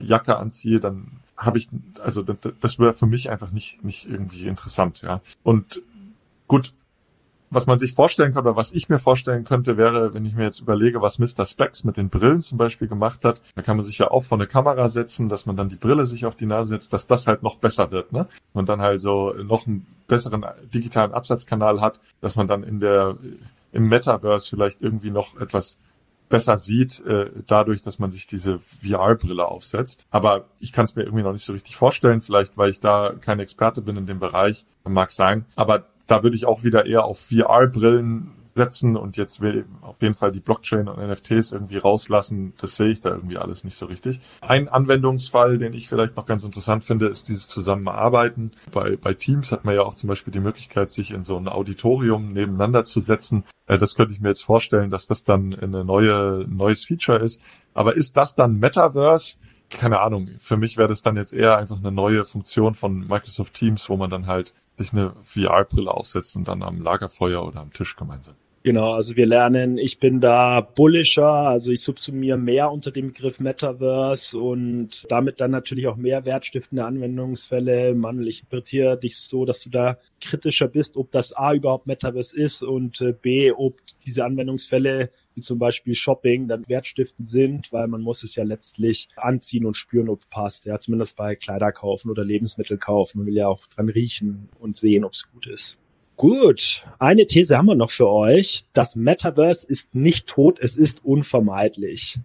Jacke 0.00 0.36
anziehe, 0.36 0.80
dann 0.80 1.20
habe 1.36 1.58
ich, 1.58 1.68
also 2.02 2.22
das 2.22 2.78
wäre 2.78 2.92
für 2.92 3.06
mich 3.06 3.30
einfach 3.30 3.52
nicht, 3.52 3.84
nicht 3.84 4.08
irgendwie 4.10 4.46
interessant, 4.46 5.02
ja. 5.02 5.20
Und 5.42 5.82
gut, 6.48 6.74
was 7.50 7.66
man 7.66 7.78
sich 7.78 7.94
vorstellen 7.94 8.32
kann 8.32 8.44
oder 8.44 8.56
was 8.56 8.72
ich 8.72 8.88
mir 8.88 8.98
vorstellen 8.98 9.44
könnte, 9.44 9.76
wäre, 9.76 10.14
wenn 10.14 10.24
ich 10.24 10.34
mir 10.34 10.44
jetzt 10.44 10.60
überlege, 10.60 11.02
was 11.02 11.18
Mr. 11.18 11.44
Specs 11.44 11.84
mit 11.84 11.96
den 11.96 12.08
Brillen 12.08 12.40
zum 12.40 12.58
Beispiel 12.58 12.88
gemacht 12.88 13.24
hat, 13.24 13.42
da 13.54 13.62
kann 13.62 13.76
man 13.76 13.84
sich 13.84 13.98
ja 13.98 14.10
auch 14.10 14.22
vor 14.22 14.38
eine 14.38 14.46
Kamera 14.46 14.88
setzen, 14.88 15.28
dass 15.28 15.46
man 15.46 15.56
dann 15.56 15.68
die 15.68 15.76
Brille 15.76 16.06
sich 16.06 16.26
auf 16.26 16.36
die 16.36 16.46
Nase 16.46 16.70
setzt, 16.70 16.92
dass 16.92 17.06
das 17.06 17.26
halt 17.26 17.42
noch 17.42 17.56
besser 17.56 17.90
wird, 17.90 18.12
ne? 18.12 18.26
Und 18.52 18.68
dann 18.68 18.80
halt 18.80 19.00
so 19.00 19.32
noch 19.32 19.66
einen 19.66 19.86
besseren 20.06 20.44
digitalen 20.72 21.12
Absatzkanal 21.12 21.80
hat, 21.80 22.00
dass 22.20 22.36
man 22.36 22.46
dann 22.46 22.62
in 22.62 22.80
der, 22.80 23.16
im 23.72 23.88
Metaverse 23.88 24.48
vielleicht 24.48 24.80
irgendwie 24.80 25.10
noch 25.10 25.40
etwas 25.40 25.76
besser 26.30 26.56
sieht, 26.58 27.04
äh, 27.04 27.30
dadurch, 27.46 27.82
dass 27.82 27.98
man 27.98 28.10
sich 28.10 28.26
diese 28.26 28.60
VR-Brille 28.82 29.44
aufsetzt. 29.44 30.06
Aber 30.10 30.44
ich 30.60 30.72
kann 30.72 30.84
es 30.84 30.94
mir 30.94 31.02
irgendwie 31.02 31.24
noch 31.24 31.32
nicht 31.32 31.44
so 31.44 31.52
richtig 31.52 31.76
vorstellen, 31.76 32.20
vielleicht 32.20 32.56
weil 32.56 32.70
ich 32.70 32.80
da 32.80 33.12
kein 33.20 33.40
Experte 33.40 33.82
bin 33.82 33.96
in 33.96 34.06
dem 34.06 34.20
Bereich, 34.20 34.64
mag 34.84 35.10
sein. 35.10 35.44
Aber 35.56 35.86
da 36.10 36.22
würde 36.22 36.36
ich 36.36 36.46
auch 36.46 36.64
wieder 36.64 36.86
eher 36.86 37.04
auf 37.04 37.28
VR-Brillen 37.28 38.32
setzen 38.54 38.96
und 38.96 39.16
jetzt 39.16 39.40
will 39.40 39.64
auf 39.80 40.02
jeden 40.02 40.14
Fall 40.14 40.32
die 40.32 40.40
Blockchain 40.40 40.88
und 40.88 40.98
NFTs 40.98 41.52
irgendwie 41.52 41.78
rauslassen. 41.78 42.52
Das 42.60 42.76
sehe 42.76 42.88
ich 42.88 43.00
da 43.00 43.10
irgendwie 43.10 43.38
alles 43.38 43.62
nicht 43.62 43.76
so 43.76 43.86
richtig. 43.86 44.20
Ein 44.40 44.68
Anwendungsfall, 44.68 45.58
den 45.58 45.72
ich 45.72 45.88
vielleicht 45.88 46.16
noch 46.16 46.26
ganz 46.26 46.44
interessant 46.44 46.84
finde, 46.84 47.06
ist 47.06 47.28
dieses 47.28 47.46
Zusammenarbeiten. 47.46 48.50
Bei, 48.72 48.96
bei 48.96 49.14
Teams 49.14 49.52
hat 49.52 49.64
man 49.64 49.76
ja 49.76 49.82
auch 49.82 49.94
zum 49.94 50.08
Beispiel 50.08 50.32
die 50.32 50.40
Möglichkeit, 50.40 50.90
sich 50.90 51.12
in 51.12 51.22
so 51.22 51.36
ein 51.36 51.48
Auditorium 51.48 52.32
nebeneinander 52.32 52.82
zu 52.82 52.98
setzen. 53.00 53.44
Äh, 53.66 53.78
das 53.78 53.94
könnte 53.94 54.12
ich 54.12 54.20
mir 54.20 54.28
jetzt 54.28 54.44
vorstellen, 54.44 54.90
dass 54.90 55.06
das 55.06 55.22
dann 55.22 55.54
eine 55.54 55.84
neue, 55.84 56.44
neues 56.48 56.84
Feature 56.84 57.18
ist. 57.18 57.40
Aber 57.72 57.94
ist 57.94 58.16
das 58.16 58.34
dann 58.34 58.58
Metaverse? 58.58 59.36
keine 59.70 60.00
Ahnung, 60.00 60.30
für 60.40 60.56
mich 60.56 60.76
wäre 60.76 60.88
das 60.88 61.00
dann 61.00 61.16
jetzt 61.16 61.32
eher 61.32 61.56
einfach 61.56 61.78
eine 61.78 61.92
neue 61.92 62.24
Funktion 62.24 62.74
von 62.74 63.06
Microsoft 63.06 63.54
Teams, 63.54 63.88
wo 63.88 63.96
man 63.96 64.10
dann 64.10 64.26
halt 64.26 64.52
sich 64.80 64.92
eine 64.92 65.14
VR-Brille 65.22 65.90
aufsetzt 65.90 66.36
und 66.36 66.48
dann 66.48 66.62
am 66.62 66.80
Lagerfeuer 66.80 67.44
oder 67.44 67.60
am 67.60 67.72
Tisch 67.72 67.96
gemeinsam. 67.96 68.34
Genau, 68.62 68.92
also 68.92 69.16
wir 69.16 69.24
lernen, 69.24 69.78
ich 69.78 69.98
bin 70.00 70.20
da 70.20 70.60
bullischer, 70.60 71.24
also 71.24 71.72
ich 71.72 71.80
subsumiere 71.80 72.36
mehr 72.36 72.70
unter 72.70 72.90
dem 72.90 73.06
Begriff 73.06 73.40
Metaverse 73.40 74.38
und 74.38 75.06
damit 75.08 75.40
dann 75.40 75.50
natürlich 75.50 75.86
auch 75.86 75.96
mehr 75.96 76.26
wertstiftende 76.26 76.84
Anwendungsfälle. 76.84 77.94
Manuel, 77.94 78.28
ich 78.28 78.40
interpretiere 78.40 78.98
dich 78.98 79.16
so, 79.16 79.46
dass 79.46 79.62
du 79.62 79.70
da 79.70 79.96
kritischer 80.20 80.68
bist, 80.68 80.98
ob 80.98 81.10
das 81.10 81.32
A 81.32 81.54
überhaupt 81.54 81.86
Metaverse 81.86 82.36
ist 82.36 82.62
und 82.62 83.00
äh, 83.00 83.14
B, 83.14 83.50
ob 83.50 83.80
diese 84.04 84.26
Anwendungsfälle 84.26 85.08
wie 85.34 85.40
zum 85.40 85.58
Beispiel 85.58 85.94
Shopping 85.94 86.46
dann 86.46 86.68
wertstiftend 86.68 87.26
sind, 87.26 87.72
weil 87.72 87.88
man 87.88 88.02
muss 88.02 88.22
es 88.24 88.36
ja 88.36 88.44
letztlich 88.44 89.08
anziehen 89.16 89.64
und 89.64 89.78
spüren, 89.78 90.10
ob 90.10 90.20
es 90.20 90.26
passt. 90.26 90.66
Ja, 90.66 90.78
zumindest 90.78 91.16
bei 91.16 91.34
Kleider 91.34 91.72
kaufen 91.72 92.10
oder 92.10 92.26
Lebensmittel 92.26 92.76
kaufen. 92.76 93.20
Man 93.20 93.26
will 93.26 93.36
ja 93.36 93.48
auch 93.48 93.66
dran 93.68 93.88
riechen 93.88 94.50
und 94.58 94.76
sehen, 94.76 95.04
ob 95.04 95.12
es 95.12 95.32
gut 95.32 95.46
ist. 95.46 95.78
Gut, 96.20 96.84
eine 96.98 97.24
These 97.24 97.56
haben 97.56 97.64
wir 97.64 97.74
noch 97.74 97.92
für 97.92 98.10
euch. 98.10 98.66
Das 98.74 98.94
Metaverse 98.94 99.66
ist 99.66 99.94
nicht 99.94 100.26
tot, 100.26 100.58
es 100.60 100.76
ist 100.76 101.02
unvermeidlich. 101.02 102.18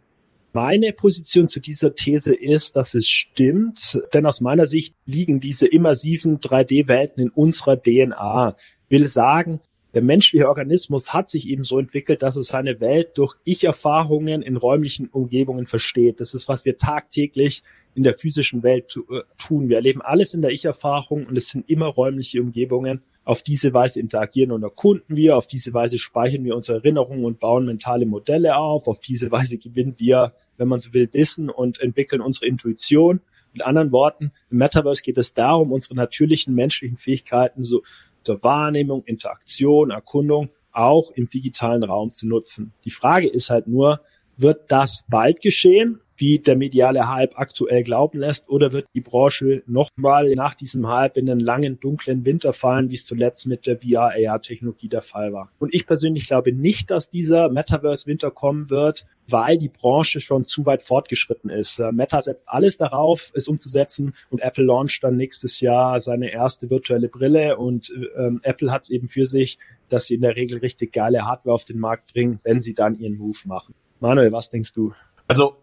Meine 0.52 0.92
Position 0.92 1.48
zu 1.48 1.62
dieser 1.62 1.96
These 1.96 2.36
ist, 2.36 2.76
dass 2.76 2.94
es 2.94 3.08
stimmt, 3.08 4.02
denn 4.14 4.26
aus 4.26 4.42
meiner 4.42 4.66
Sicht 4.66 4.96
liegen 5.06 5.40
diese 5.40 5.66
immersiven 5.66 6.42
3D-Welten 6.42 7.24
in 7.24 7.30
unserer 7.30 7.82
DNA. 7.82 8.58
Will 8.90 9.08
sagen, 9.08 9.62
der 9.94 10.02
menschliche 10.02 10.50
Organismus 10.50 11.14
hat 11.14 11.30
sich 11.30 11.48
eben 11.48 11.64
so 11.64 11.80
entwickelt, 11.80 12.22
dass 12.22 12.36
es 12.36 12.48
seine 12.48 12.82
Welt 12.82 13.18
durch 13.18 13.36
Ich-Erfahrungen 13.46 14.42
in 14.42 14.58
räumlichen 14.58 15.08
Umgebungen 15.08 15.68
versteht. 15.68 16.20
Das 16.20 16.34
ist, 16.34 16.50
was 16.50 16.66
wir 16.66 16.76
tagtäglich 16.76 17.64
in 17.94 18.04
der 18.04 18.16
physischen 18.16 18.62
Welt 18.62 18.94
äh, 19.10 19.22
tun. 19.38 19.70
Wir 19.70 19.78
erleben 19.78 20.02
alles 20.02 20.34
in 20.34 20.42
der 20.42 20.52
Ich-Erfahrung 20.52 21.26
und 21.26 21.38
es 21.38 21.48
sind 21.48 21.70
immer 21.70 21.88
räumliche 21.88 22.42
Umgebungen. 22.42 23.02
Auf 23.26 23.44
diese 23.44 23.74
Weise 23.74 24.00
interagieren 24.00 24.52
und 24.52 24.64
erkunden 24.64 25.18
wir, 25.18 25.36
auf 25.36 25.48
diese 25.48 25.74
Weise 25.74 25.98
speichern 25.98 26.46
wir 26.46 26.56
unsere 26.56 26.78
Erinnerungen 26.78 27.26
und 27.26 27.40
bauen 27.40 27.66
mentale 27.66 28.06
Modelle 28.06 28.56
auf, 28.56 28.88
auf 28.88 29.02
diese 29.02 29.32
Weise 29.32 29.58
gewinnen 29.58 29.96
wir, 29.98 30.34
wenn 30.58 30.68
man 30.68 30.80
so 30.80 30.94
will, 30.94 31.10
Wissen 31.12 31.50
und 31.50 31.82
entwickeln 31.82 32.22
unsere 32.22 32.46
Intuition. 32.46 33.22
Mit 33.52 33.66
anderen 33.66 33.92
Worten, 33.92 34.32
im 34.50 34.60
Metaverse 34.60 35.02
geht 35.02 35.18
es 35.18 35.34
darum, 35.34 35.72
unsere 35.72 35.96
natürlichen 35.96 36.54
menschlichen 36.54 36.98
Fähigkeiten 36.98 37.64
so 37.64 37.82
zur 38.24 38.44
Wahrnehmung, 38.44 39.04
Interaktion, 39.06 39.92
Erkundung 39.92 40.50
auch 40.72 41.12
im 41.12 41.28
digitalen 41.30 41.84
Raum 41.84 42.14
zu 42.14 42.28
nutzen. 42.28 42.74
Die 42.84 42.92
Frage 42.92 43.30
ist 43.30 43.50
halt 43.50 43.68
nur, 43.68 44.02
wird 44.38 44.72
das 44.72 45.06
bald 45.10 45.42
geschehen? 45.42 46.02
wie 46.18 46.40
der 46.40 46.56
mediale 46.56 47.10
Hype 47.10 47.38
aktuell 47.38 47.84
glauben 47.84 48.20
lässt, 48.20 48.50
oder 48.50 48.72
wird 48.72 48.88
die 48.94 49.02
Branche 49.02 49.64
nochmal 49.68 50.32
nach 50.32 50.54
diesem 50.54 50.88
Hype 50.88 51.18
in 51.18 51.30
einen 51.30 51.40
langen, 51.40 51.80
dunklen 51.80 52.26
Winter 52.26 52.54
fallen, 52.54 52.90
wie 52.90 52.96
es 52.96 53.06
zuletzt 53.06 53.48
mit 53.48 53.66
der 53.66 53.80
VR-AR-Technologie 53.80 54.88
der 54.88 55.02
Fall 55.02 55.34
war. 55.34 55.52
Und 55.60 55.74
ich 55.74 55.86
persönlich 55.86 56.26
glaube 56.26 56.54
nicht, 56.54 56.90
dass 56.92 57.10
dieser 57.10 57.50
Metaverse-Winter 57.50 58.32
kommen 58.32 58.70
wird, 58.70 59.06
weil 59.28 59.58
die 59.58 59.70
Branche 59.70 60.22
schon 60.22 60.44
zu 60.44 60.66
weit 60.66 60.84
fortgeschritten 60.84 61.50
ist. 61.50 61.80
Äh, 61.80 61.92
Meta 61.92 62.22
setzt 62.22 62.48
alles 62.48 62.78
darauf, 62.78 63.32
es 63.34 63.48
umzusetzen 63.48 64.14
und 64.30 64.42
Apple 64.42 64.64
launcht 64.64 65.04
dann 65.04 65.18
nächstes 65.18 65.60
Jahr 65.60 66.00
seine 66.00 66.32
erste 66.32 66.70
virtuelle 66.70 67.10
Brille 67.10 67.58
und 67.58 67.92
ähm, 68.18 68.40
Apple 68.44 68.72
hat 68.72 68.84
es 68.84 68.92
eben 68.92 69.08
für 69.08 69.26
sich, 69.26 69.58
dass 69.90 70.08
sie 70.08 70.16
in 70.16 70.22
der 70.22 70.36
Regel 70.36 70.60
richtig 70.60 70.94
geile 70.94 71.26
Hardware 71.26 71.56
auf 71.56 71.66
den 71.66 71.80
Markt 71.80 72.14
bringen, 72.14 72.40
wenn 72.44 72.60
sie 72.60 72.74
dann 72.74 73.00
ihren 73.00 73.18
Move 73.18 73.38
machen. 73.46 73.74
Manuel, 74.06 74.32
was 74.32 74.50
denkst 74.50 74.74
du? 74.74 74.94
Also 75.28 75.58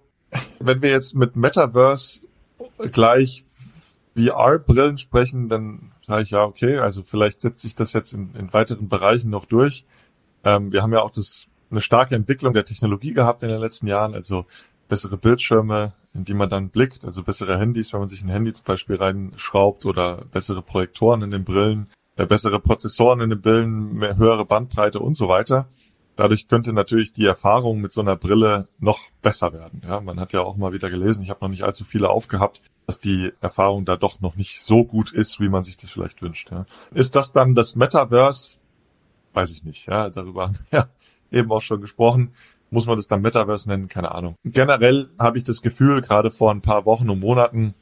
wenn 0.59 0.83
wir 0.83 0.91
jetzt 0.91 1.15
mit 1.15 1.37
Metaverse 1.37 2.23
gleich 2.91 3.45
VR-Brillen 4.17 4.99
sprechen, 4.99 5.49
dann 5.49 5.93
sage 6.07 6.23
ich 6.23 6.31
ja, 6.31 6.43
okay, 6.43 6.79
also 6.79 7.03
vielleicht 7.03 7.41
setzt 7.41 7.61
sich 7.61 7.75
das 7.75 7.93
jetzt 7.93 8.13
in, 8.13 8.35
in 8.35 8.53
weiteren 8.53 8.89
Bereichen 8.89 9.31
noch 9.31 9.47
durch. 9.47 9.85
Ähm, 10.45 10.73
wir 10.73 10.83
haben 10.83 10.93
ja 10.93 11.01
auch 11.01 11.11
das, 11.11 11.47
eine 11.71 11.81
starke 11.81 12.15
Entwicklung 12.15 12.53
der 12.53 12.65
Technologie 12.65 13.13
gehabt 13.13 13.43
in 13.43 13.49
den 13.49 13.61
letzten 13.61 13.87
Jahren, 13.87 14.15
also 14.15 14.45
bessere 14.89 15.17
Bildschirme, 15.17 15.93
in 16.13 16.25
die 16.25 16.35
man 16.35 16.51
dann 16.51 16.69
blickt, 16.69 17.05
also 17.05 17.23
bessere 17.23 17.59
Handys, 17.59 17.93
wenn 17.93 18.01
man 18.01 18.09
sich 18.09 18.23
ein 18.23 18.29
Handy 18.29 18.53
zum 18.53 18.67
Beispiel 18.67 18.97
reinschraubt 18.97 19.87
oder 19.87 20.25
bessere 20.31 20.63
Projektoren 20.63 21.23
in 21.23 21.31
den 21.31 21.45
Brillen, 21.45 21.89
äh, 22.17 22.27
bessere 22.27 22.61
Prozessoren 22.61 23.21
in 23.21 23.31
den 23.31 23.41
Brillen, 23.41 23.95
mehr 23.95 24.17
höhere 24.17 24.45
Bandbreite 24.45 24.99
und 24.99 25.15
so 25.15 25.29
weiter. 25.29 25.69
Dadurch 26.17 26.47
könnte 26.47 26.73
natürlich 26.73 27.13
die 27.13 27.25
Erfahrung 27.25 27.81
mit 27.81 27.91
so 27.93 28.03
einer 28.03 28.17
Brille 28.17 28.69
noch 28.79 29.01
besser 29.23 29.53
werden. 29.53 29.81
Ja, 29.85 30.01
man 30.01 30.21
hat 30.21 30.33
ja 30.33 30.43
auch 30.43 30.57
mal 30.57 30.73
wieder 30.73 30.91
gelesen, 30.91 31.23
ich 31.23 31.31
habe 31.31 31.41
noch 31.41 31.49
nicht 31.49 31.63
allzu 31.63 31.85
viele 31.85 32.11
aufgehabt, 32.11 32.61
dass 32.87 33.01
die 33.01 33.33
Erfahrung 33.41 33.87
da 33.87 33.97
doch 33.97 34.21
noch 34.21 34.37
nicht 34.37 34.61
so 34.61 34.85
gut 34.85 35.13
ist, 35.13 35.41
wie 35.41 35.49
man 35.49 35.63
sich 35.63 35.79
das 35.79 35.91
vielleicht 35.91 36.21
wünscht. 36.21 36.51
Ja. 36.51 36.67
Ist 36.93 37.17
das 37.17 37.33
dann 37.33 37.55
das 37.55 37.77
Metaverse? 37.77 38.57
Weiß 39.33 39.51
ich 39.51 39.65
nicht. 39.65 39.87
Ja, 39.87 40.11
darüber 40.11 40.49
haben 40.49 40.59
wir 40.71 40.79
ja 40.81 40.89
eben 41.31 41.51
auch 41.51 41.63
schon 41.63 41.81
gesprochen. 41.81 42.33
Muss 42.71 42.87
man 42.87 42.97
das 42.97 43.09
dann 43.09 43.23
Metaverse 43.23 43.69
nennen? 43.69 43.89
Keine 43.89 44.13
Ahnung. 44.13 44.35
Generell 44.45 45.09
habe 45.19 45.39
ich 45.39 45.45
das 45.45 45.63
Gefühl, 45.63 46.03
gerade 46.03 46.31
vor 46.31 46.51
ein 46.51 46.63
paar 46.63 46.85
Wochen 46.85 47.09
und 47.09 47.21
Monaten 47.21 47.75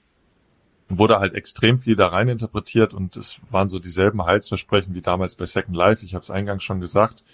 wurde 0.88 1.21
halt 1.21 1.35
extrem 1.35 1.79
viel 1.79 1.95
da 1.95 2.09
rein 2.09 2.29
interpretiert 2.29 2.95
und 2.95 3.16
es 3.16 3.38
waren 3.51 3.69
so 3.69 3.79
dieselben 3.79 4.25
Heilsversprechen 4.25 4.95
wie 4.95 5.03
damals 5.03 5.37
bei 5.37 5.47
Second 5.47 5.77
Life. 5.77 6.05
Ich 6.05 6.14
habe 6.14 6.23
es 6.23 6.31
eingangs 6.31 6.64
schon 6.64 6.81
gesagt 6.81 7.25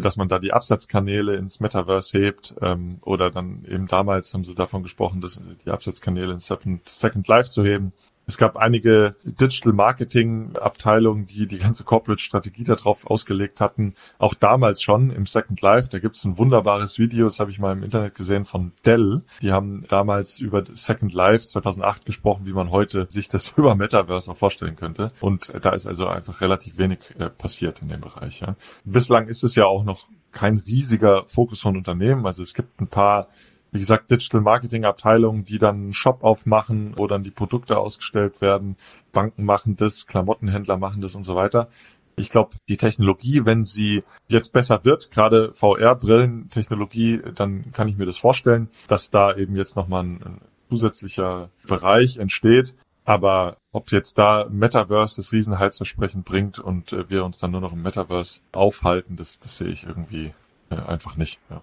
dass 0.00 0.16
man 0.16 0.28
da 0.28 0.38
die 0.38 0.52
Absatzkanäle 0.52 1.36
ins 1.36 1.60
Metaverse 1.60 2.18
hebt 2.18 2.54
ähm, 2.60 2.98
oder 3.02 3.30
dann 3.30 3.64
eben 3.68 3.86
damals 3.86 4.34
haben 4.34 4.44
sie 4.44 4.54
davon 4.54 4.82
gesprochen, 4.82 5.20
dass 5.20 5.40
die 5.64 5.70
Absatzkanäle 5.70 6.32
ins 6.32 6.46
Second, 6.46 6.88
Second 6.88 7.26
Life 7.28 7.50
zu 7.50 7.64
heben. 7.64 7.92
Es 8.28 8.36
gab 8.36 8.58
einige 8.58 9.16
Digital 9.24 9.72
Marketing 9.72 10.54
Abteilungen, 10.58 11.24
die 11.24 11.46
die 11.46 11.56
ganze 11.56 11.82
Corporate 11.82 12.20
Strategie 12.20 12.62
darauf 12.62 13.06
ausgelegt 13.06 13.62
hatten. 13.62 13.94
Auch 14.18 14.34
damals 14.34 14.82
schon 14.82 15.10
im 15.10 15.24
Second 15.24 15.62
Life. 15.62 15.88
Da 15.88 15.98
gibt 15.98 16.14
es 16.14 16.26
ein 16.26 16.36
wunderbares 16.36 16.98
Video, 16.98 17.24
das 17.24 17.40
habe 17.40 17.50
ich 17.50 17.58
mal 17.58 17.72
im 17.72 17.82
Internet 17.82 18.14
gesehen 18.14 18.44
von 18.44 18.72
Dell. 18.84 19.22
Die 19.40 19.50
haben 19.50 19.86
damals 19.88 20.40
über 20.40 20.62
Second 20.74 21.14
Life 21.14 21.46
2008 21.46 22.04
gesprochen, 22.04 22.44
wie 22.44 22.52
man 22.52 22.70
heute 22.70 23.06
sich 23.08 23.30
das 23.30 23.48
über 23.56 23.74
Metaverse 23.74 24.30
auch 24.30 24.36
vorstellen 24.36 24.76
könnte. 24.76 25.10
Und 25.22 25.50
da 25.62 25.70
ist 25.70 25.86
also 25.86 26.06
einfach 26.06 26.42
relativ 26.42 26.76
wenig 26.76 26.98
äh, 27.18 27.30
passiert 27.30 27.80
in 27.80 27.88
dem 27.88 28.02
Bereich. 28.02 28.40
Ja. 28.40 28.56
Bislang 28.84 29.28
ist 29.28 29.42
es 29.42 29.54
ja 29.54 29.64
auch 29.64 29.84
noch 29.84 30.06
kein 30.32 30.58
riesiger 30.58 31.24
Fokus 31.28 31.62
von 31.62 31.78
Unternehmen. 31.78 32.26
Also 32.26 32.42
es 32.42 32.52
gibt 32.52 32.78
ein 32.78 32.88
paar 32.88 33.28
wie 33.70 33.78
gesagt, 33.78 34.10
Digital 34.10 34.40
Marketing 34.40 34.84
Abteilungen, 34.84 35.44
die 35.44 35.58
dann 35.58 35.76
einen 35.76 35.92
Shop 35.92 36.24
aufmachen, 36.24 36.94
wo 36.96 37.06
dann 37.06 37.22
die 37.22 37.30
Produkte 37.30 37.78
ausgestellt 37.78 38.40
werden. 38.40 38.76
Banken 39.12 39.44
machen 39.44 39.76
das, 39.76 40.06
Klamottenhändler 40.06 40.76
machen 40.76 41.00
das 41.00 41.14
und 41.14 41.24
so 41.24 41.34
weiter. 41.34 41.68
Ich 42.16 42.30
glaube, 42.30 42.56
die 42.68 42.76
Technologie, 42.76 43.44
wenn 43.44 43.62
sie 43.62 44.02
jetzt 44.26 44.52
besser 44.52 44.84
wird, 44.84 45.10
gerade 45.10 45.52
VR-Brillentechnologie, 45.52 47.20
dann 47.34 47.72
kann 47.72 47.88
ich 47.88 47.96
mir 47.96 48.06
das 48.06 48.18
vorstellen, 48.18 48.68
dass 48.88 49.10
da 49.10 49.36
eben 49.36 49.54
jetzt 49.54 49.76
nochmal 49.76 50.04
ein, 50.04 50.22
ein 50.22 50.40
zusätzlicher 50.68 51.50
Bereich 51.66 52.18
entsteht. 52.18 52.74
Aber 53.04 53.56
ob 53.72 53.90
jetzt 53.90 54.18
da 54.18 54.46
Metaverse 54.50 55.16
das 55.16 55.32
Riesenheilsversprechen 55.32 56.24
bringt 56.24 56.58
und 56.58 56.92
äh, 56.92 57.08
wir 57.08 57.24
uns 57.24 57.38
dann 57.38 57.52
nur 57.52 57.62
noch 57.62 57.72
im 57.72 57.82
Metaverse 57.82 58.40
aufhalten, 58.52 59.16
das, 59.16 59.38
das 59.38 59.56
sehe 59.56 59.68
ich 59.68 59.84
irgendwie 59.84 60.34
äh, 60.68 60.74
einfach 60.74 61.16
nicht. 61.16 61.40
Ja. 61.48 61.62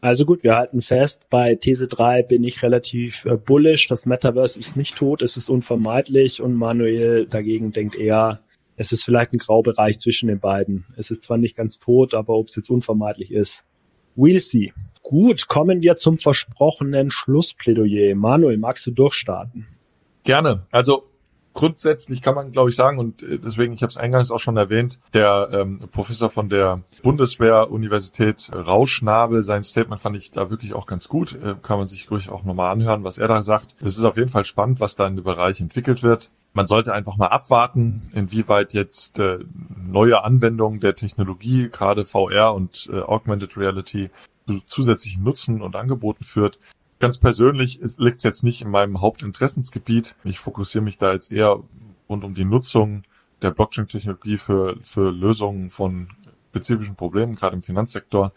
Also 0.00 0.24
gut, 0.24 0.44
wir 0.44 0.54
halten 0.54 0.80
fest, 0.80 1.24
bei 1.28 1.56
These 1.56 1.88
3 1.88 2.22
bin 2.22 2.44
ich 2.44 2.62
relativ 2.62 3.24
äh, 3.24 3.36
bullish. 3.36 3.88
Das 3.88 4.06
Metaverse 4.06 4.58
ist 4.58 4.76
nicht 4.76 4.96
tot, 4.96 5.22
es 5.22 5.36
ist 5.36 5.48
unvermeidlich 5.48 6.40
und 6.40 6.54
Manuel 6.54 7.26
dagegen 7.26 7.72
denkt 7.72 7.96
eher, 7.96 8.40
es 8.76 8.92
ist 8.92 9.04
vielleicht 9.04 9.32
ein 9.32 9.38
Graubereich 9.38 9.98
zwischen 9.98 10.28
den 10.28 10.38
beiden. 10.38 10.86
Es 10.96 11.10
ist 11.10 11.24
zwar 11.24 11.36
nicht 11.36 11.56
ganz 11.56 11.80
tot, 11.80 12.14
aber 12.14 12.34
ob 12.34 12.46
es 12.46 12.54
jetzt 12.54 12.70
unvermeidlich 12.70 13.32
ist. 13.32 13.64
We'll 14.16 14.40
see. 14.40 14.72
Gut, 15.02 15.48
kommen 15.48 15.82
wir 15.82 15.96
zum 15.96 16.18
versprochenen 16.18 17.10
Schlussplädoyer. 17.10 18.14
Manuel, 18.14 18.56
magst 18.56 18.86
du 18.86 18.92
durchstarten? 18.92 19.66
Gerne. 20.22 20.66
Also 20.70 21.07
grundsätzlich 21.58 22.22
kann 22.22 22.36
man, 22.36 22.52
glaube 22.52 22.70
ich, 22.70 22.76
sagen, 22.76 23.00
und 23.00 23.24
äh, 23.24 23.36
deswegen, 23.36 23.72
ich 23.72 23.82
habe 23.82 23.90
es 23.90 23.96
eingangs 23.96 24.30
auch 24.30 24.38
schon 24.38 24.56
erwähnt, 24.56 25.00
der 25.12 25.48
ähm, 25.52 25.80
Professor 25.90 26.30
von 26.30 26.48
der 26.48 26.82
Bundeswehr-Universität 27.02 28.50
Rauschnabel, 28.54 29.42
sein 29.42 29.64
Statement 29.64 30.00
fand 30.00 30.14
ich 30.14 30.30
da 30.30 30.50
wirklich 30.50 30.72
auch 30.72 30.86
ganz 30.86 31.08
gut. 31.08 31.34
Äh, 31.34 31.56
kann 31.60 31.78
man 31.78 31.88
sich 31.88 32.12
ruhig 32.12 32.30
auch 32.30 32.44
nochmal 32.44 32.70
anhören, 32.70 33.02
was 33.02 33.18
er 33.18 33.26
da 33.26 33.42
sagt. 33.42 33.74
Das 33.80 33.96
ist 33.98 34.04
auf 34.04 34.16
jeden 34.16 34.28
Fall 34.28 34.44
spannend, 34.44 34.78
was 34.78 34.94
da 34.94 35.08
in 35.08 35.16
dem 35.16 35.24
Bereich 35.24 35.60
entwickelt 35.60 36.04
wird. 36.04 36.30
Man 36.52 36.66
sollte 36.66 36.94
einfach 36.94 37.16
mal 37.16 37.26
abwarten, 37.26 38.08
inwieweit 38.14 38.72
jetzt 38.72 39.18
äh, 39.18 39.40
neue 39.84 40.22
Anwendungen 40.22 40.78
der 40.78 40.94
Technologie, 40.94 41.70
gerade 41.70 42.04
VR 42.04 42.54
und 42.54 42.88
äh, 42.92 43.00
Augmented 43.00 43.56
Reality, 43.56 44.10
zu 44.46 44.60
zusätzlichen 44.64 45.24
Nutzen 45.24 45.60
und 45.60 45.74
Angeboten 45.74 46.22
führt. 46.22 46.60
Ganz 47.00 47.18
persönlich 47.18 47.80
liegt 47.98 48.18
es 48.18 48.24
jetzt 48.24 48.42
nicht 48.42 48.60
in 48.60 48.70
meinem 48.70 49.00
Hauptinteressensgebiet. 49.00 50.16
Ich 50.24 50.40
fokussiere 50.40 50.82
mich 50.82 50.98
da 50.98 51.12
jetzt 51.12 51.30
eher 51.30 51.62
rund 52.08 52.24
um 52.24 52.34
die 52.34 52.44
Nutzung 52.44 53.02
der 53.40 53.52
Blockchain-Technologie 53.52 54.36
für, 54.36 54.76
für 54.82 55.12
Lösungen 55.12 55.70
von 55.70 56.08
spezifischen 56.50 56.96
Problemen, 56.96 57.36
gerade 57.36 57.54
im 57.54 57.62
Finanzsektor. 57.62 58.32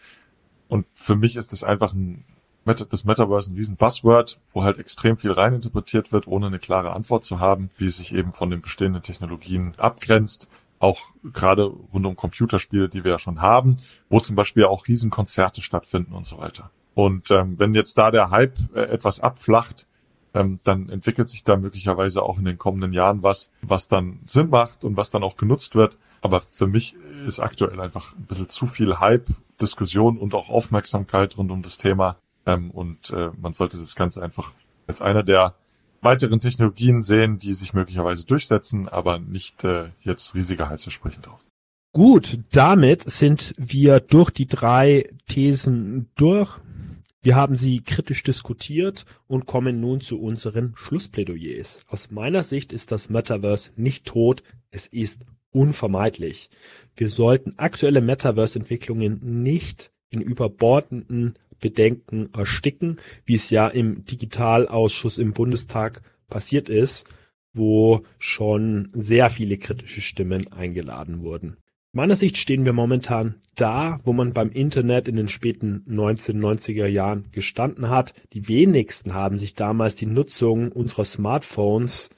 Und 0.68 0.86
für 0.94 1.16
mich 1.16 1.38
ist 1.38 1.54
das 1.54 1.64
einfach 1.64 1.94
ein, 1.94 2.24
das 2.66 3.04
Metaverse 3.04 3.52
ein 3.52 3.56
riesen 3.56 3.78
Buzzword, 3.78 4.40
wo 4.54 4.64
halt 4.64 4.78
extrem 4.78 5.18
viel 5.18 5.32
reininterpretiert 5.32 6.12
wird, 6.12 6.28
ohne 6.28 6.48
eine 6.48 6.60
klare 6.60 6.94
Antwort 6.94 7.24
zu 7.24 7.40
haben, 7.40 7.72
wie 7.78 7.88
es 7.88 7.98
sich 7.98 8.14
eben 8.14 8.32
von 8.32 8.52
den 8.52 8.62
bestehenden 8.62 9.02
Technologien 9.02 9.74
abgrenzt. 9.78 10.48
Auch 10.78 11.00
gerade 11.24 11.64
rund 11.64 12.06
um 12.06 12.16
Computerspiele, 12.16 12.90
die 12.90 13.04
wir 13.04 13.12
ja 13.12 13.20
schon 13.20 13.42
haben, 13.42 13.78
wo 14.10 14.20
zum 14.20 14.36
Beispiel 14.36 14.66
auch 14.66 14.88
Riesenkonzerte 14.88 15.62
stattfinden 15.64 16.14
und 16.14 16.26
so 16.26 16.38
weiter. 16.38 16.70
Und 16.94 17.32
ähm, 17.32 17.58
wenn 17.58 17.74
jetzt 17.74 17.98
da 17.98 18.12
der 18.12 18.30
Hype 18.30 18.58
äh, 18.76 18.82
etwas 18.82 19.20
abflacht, 19.20 19.88
ähm, 20.34 20.60
dann 20.64 20.90
entwickelt 20.90 21.30
sich 21.30 21.44
da 21.44 21.58
möglicherweise 21.58 22.24
auch 22.24 22.38
in 22.38 22.46
den 22.46 22.58
kommenden 22.58 22.94
Jahren 22.94 23.24
was, 23.24 23.52
was 23.62 23.88
dann 23.88 24.20
Sinn 24.26 24.50
macht 24.50 24.84
und 24.84 24.98
was 24.98 25.10
dann 25.10 25.24
auch 25.24 25.38
genutzt 25.38 25.76
wird. 25.76 25.98
Aber 26.22 26.42
für 26.42 26.68
mich 26.68 26.96
ist 27.26 27.40
aktuell 27.40 27.80
einfach 27.80 28.16
ein 28.16 28.26
bisschen 28.26 28.50
zu 28.50 28.68
viel 28.68 29.00
Hype, 29.00 29.30
Diskussion 29.60 30.18
und 30.18 30.34
auch 30.34 30.50
Aufmerksamkeit 30.50 31.38
rund 31.38 31.52
um 31.52 31.62
das 31.62 31.78
Thema. 31.78 32.18
Ähm, 32.46 32.72
und 32.72 33.12
äh, 33.12 33.30
man 33.40 33.54
sollte 33.54 33.78
das 33.78 33.96
Ganze 33.96 34.22
einfach 34.22 34.52
als 34.88 35.02
einer 35.02 35.24
der 35.24 35.56
weiteren 36.02 36.40
Technologien 36.40 37.02
sehen, 37.02 37.38
die 37.38 37.54
sich 37.54 37.74
möglicherweise 37.74 38.26
durchsetzen, 38.26 38.90
aber 38.90 39.20
nicht 39.20 39.64
äh, 39.64 39.90
jetzt 40.02 40.34
riesige 40.34 40.68
Heilsversprechen 40.68 41.22
drauf. 41.22 41.42
Gut, 41.94 42.40
damit 42.54 43.04
sind 43.04 43.54
wir 43.58 44.00
durch 44.00 44.32
die 44.32 44.48
drei 44.48 45.10
Thesen 45.28 46.10
durch. 46.16 46.60
Wir 47.24 47.36
haben 47.36 47.56
sie 47.56 47.82
kritisch 47.82 48.24
diskutiert 48.24 49.06
und 49.28 49.46
kommen 49.46 49.80
nun 49.80 50.02
zu 50.02 50.20
unseren 50.20 50.74
Schlussplädoyers. 50.76 51.86
Aus 51.88 52.10
meiner 52.10 52.42
Sicht 52.42 52.74
ist 52.74 52.92
das 52.92 53.12
Metaverse 53.12 53.70
nicht 53.76 54.06
tot, 54.06 54.42
es 54.72 54.88
ist 54.88 55.22
unvermeidlich. 55.52 56.50
Wir 56.96 57.10
sollten 57.10 57.54
aktuelle 57.58 58.02
Metaverse-Entwicklungen 58.02 59.44
nicht 59.44 59.92
in 60.10 60.22
überbordenden 60.22 61.36
Bedenken 61.60 62.34
ersticken, 62.34 63.00
wie 63.26 63.36
es 63.36 63.52
ja 63.52 63.68
im 63.68 64.04
Digitalausschuss 64.04 65.20
im 65.20 65.34
Bundestag 65.34 66.02
passiert 66.28 66.70
ist, 66.70 67.06
wo 67.54 68.02
schon 68.18 68.90
sehr 68.96 69.30
viele 69.30 69.58
kritische 69.58 70.02
Stimmen 70.02 70.52
eingeladen 70.52 71.22
wurden 71.22 71.58
meiner 71.92 72.16
Sicht 72.16 72.38
stehen 72.38 72.66
wir 72.66 72.74
momentan 72.74 73.36
da, 73.56 74.00
wo 74.04 74.14
man 74.14 74.34
beim 74.34 74.50
Internet 74.52 75.08
in 75.08 75.16
den 75.16 75.28
späten 75.28 75.86
1990er 75.90 76.88
Jahren 76.88 77.26
gestanden 77.32 77.90
hat. 77.90 78.14
Die 78.34 78.48
wenigsten 78.48 79.14
haben 79.14 79.36
sich 79.36 79.56
damals 79.56 79.96
die 79.96 80.06
Nutzung 80.06 80.72
unserer 80.72 81.04
Smartphones, 81.04 82.10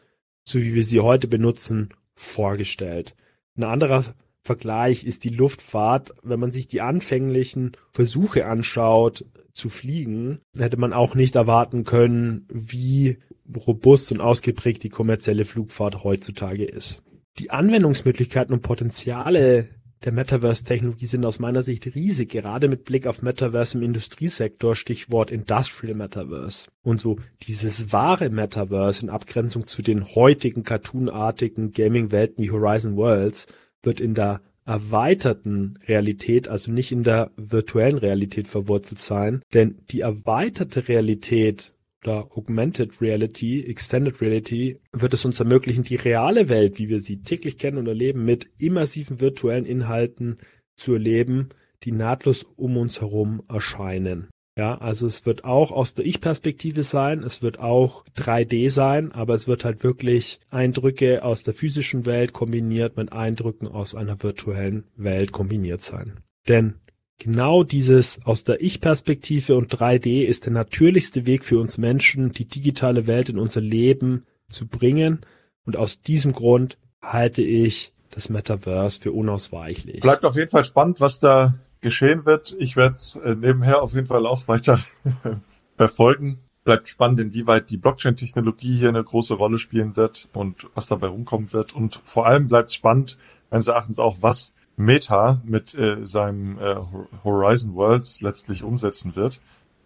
so 0.44 0.60
wie 0.60 0.76
wir 0.76 0.84
sie 0.84 1.00
heute 1.00 1.28
benutzen, 1.28 1.90
vorgestellt. 2.16 3.16
Ein 3.58 3.64
anderer 3.64 4.04
Vergleich 4.42 5.06
ist 5.06 5.24
die 5.24 5.30
Luftfahrt. 5.30 6.14
Wenn 6.22 6.40
man 6.40 6.52
sich 6.52 6.68
die 6.68 6.82
anfänglichen 6.82 7.72
Versuche 7.92 8.46
anschaut, 8.46 9.26
zu 9.54 9.70
fliegen, 9.70 10.40
hätte 10.58 10.78
man 10.78 10.94
auch 10.94 11.16
nicht 11.16 11.36
erwarten 11.36 11.84
können, 11.84 12.48
wie 12.52 13.18
robust 13.56 14.12
und 14.12 14.20
ausgeprägt 14.20 14.84
die 14.84 14.90
kommerzielle 14.90 15.46
Flugfahrt 15.46 16.04
heutzutage 16.04 16.66
ist. 16.66 17.04
Die 17.40 17.50
Anwendungsmöglichkeiten 17.50 18.54
und 18.54 18.62
Potenziale 18.62 19.70
der 20.04 20.12
Metaverse-Technologie 20.12 21.06
sind 21.06 21.26
aus 21.26 21.40
meiner 21.40 21.64
Sicht 21.64 21.96
riesig, 21.96 22.30
gerade 22.30 22.68
mit 22.68 22.84
Blick 22.84 23.08
auf 23.08 23.22
Metaverse 23.22 23.78
im 23.78 23.84
Industriesektor, 23.84 24.76
Stichwort 24.76 25.32
Industrial 25.32 25.96
Metaverse. 25.96 26.68
Und 26.84 27.00
so 27.00 27.18
dieses 27.44 27.92
wahre 27.94 28.30
Metaverse 28.30 29.02
in 29.02 29.10
Abgrenzung 29.10 29.66
zu 29.66 29.82
den 29.82 30.06
heutigen 30.14 30.64
cartoonartigen 30.64 31.72
Gaming-Welten 31.72 32.44
wie 32.44 32.52
Horizon 32.52 32.98
Worlds 32.98 33.48
wird 33.82 34.00
in 34.00 34.14
der 34.14 34.42
erweiterten 34.66 35.80
Realität, 35.88 36.48
also 36.48 36.72
nicht 36.72 36.92
in 36.92 37.04
der 37.04 37.32
virtuellen 37.36 37.98
Realität 37.98 38.48
verwurzelt 38.48 39.00
sein, 39.00 39.42
denn 39.54 39.80
die 39.90 40.02
erweiterte 40.02 40.88
Realität 40.88 41.74
oder 42.04 42.30
Augmented 42.36 43.02
Reality, 43.02 43.62
Extended 43.66 44.22
Reality, 44.22 44.80
wird 44.92 45.14
es 45.14 45.26
uns 45.26 45.40
ermöglichen, 45.40 45.84
die 45.84 45.96
reale 45.96 46.50
Welt, 46.50 46.78
wie 46.78 46.90
wir 46.90 47.00
sie 47.00 47.22
täglich 47.22 47.58
kennen 47.58 47.78
und 47.78 47.88
erleben, 47.88 48.26
mit 48.26 48.50
immersiven 48.58 49.20
virtuellen 49.20 49.66
Inhalten 49.66 50.38
zu 50.76 50.94
erleben, 50.94 51.50
die 51.84 51.92
nahtlos 51.92 52.44
um 52.44 52.78
uns 52.78 53.02
herum 53.02 53.44
erscheinen. 53.48 54.28
Ja, 54.56 54.78
also 54.78 55.08
es 55.08 55.26
wird 55.26 55.46
auch 55.46 55.72
aus 55.72 55.96
der 55.96 56.06
Ich-Perspektive 56.06 56.84
sein, 56.84 57.24
es 57.24 57.42
wird 57.42 57.60
auch 57.60 58.06
3D 58.16 58.70
sein, 58.70 59.12
aber 59.12 59.34
es 59.34 59.48
wird 59.48 59.66
halt 59.66 59.84
wirklich 59.84 60.40
Eindrücke 60.52 61.24
aus 61.24 61.42
der 61.42 61.56
physischen 61.56 62.06
Welt 62.06 62.34
kombiniert 62.34 62.96
mit 62.96 63.12
Eindrücken 63.12 63.68
aus 63.68 63.96
einer 63.96 64.22
virtuellen 64.22 64.84
Welt 64.96 65.32
kombiniert 65.32 65.82
sein. 65.82 66.20
Denn 66.48 66.76
Genau 67.20 67.64
dieses 67.64 68.20
aus 68.26 68.44
der 68.44 68.62
Ich-Perspektive 68.62 69.56
und 69.56 69.74
3D 69.74 70.24
ist 70.24 70.46
der 70.46 70.54
natürlichste 70.54 71.26
Weg 71.26 71.46
für 71.46 71.60
uns 71.60 71.78
Menschen, 71.78 72.32
die 72.32 72.46
digitale 72.46 73.08
Welt 73.08 73.30
in 73.30 73.40
unser 73.40 73.62
Leben 73.62 74.26
zu 74.50 74.68
bringen. 74.68 75.22
Und 75.66 75.78
aus 75.78 76.02
diesem 76.02 76.34
Grund 76.34 76.78
halte 77.02 77.42
ich 77.42 77.94
das 78.12 78.30
Metaverse 78.30 79.00
für 79.00 79.12
unausweichlich. 79.12 80.02
Bleibt 80.02 80.26
auf 80.26 80.36
jeden 80.36 80.50
Fall 80.50 80.64
spannend, 80.64 81.02
was 81.02 81.20
da 81.20 81.56
geschehen 81.82 82.26
wird. 82.26 82.56
Ich 82.60 82.76
werde 82.76 82.94
es 82.94 83.16
äh, 83.24 83.36
nebenher 83.36 83.82
auf 83.82 83.94
jeden 83.94 84.08
Fall 84.08 84.26
auch 84.26 84.48
weiter 84.48 84.80
verfolgen. 85.78 86.40
Bleibt 86.64 86.88
spannend, 86.88 87.20
inwieweit 87.20 87.70
die 87.70 87.78
Blockchain-Technologie 87.78 88.78
hier 88.78 88.90
eine 88.90 89.04
große 89.04 89.34
Rolle 89.34 89.58
spielen 89.58 89.98
wird 89.98 90.30
und 90.34 90.68
was 90.76 90.88
dabei 90.88 91.08
rumkommen 91.08 91.52
wird. 91.52 91.74
Und 91.74 92.00
vor 92.06 92.26
allem 92.26 92.48
bleibt 92.48 92.72
spannend, 92.72 93.18
meines 93.52 93.68
Erachtens 93.68 94.00
auch, 94.00 94.18
was 94.22 94.54
Meta 94.76 95.42
mit 95.44 95.76
äh, 95.76 96.06
seinem 96.06 96.58
äh, 96.60 96.76
Horizon 97.24 97.76
Worlds 97.76 98.22
letztlich 98.22 98.64
umsetzen 98.64 99.16
wird. 99.16 99.42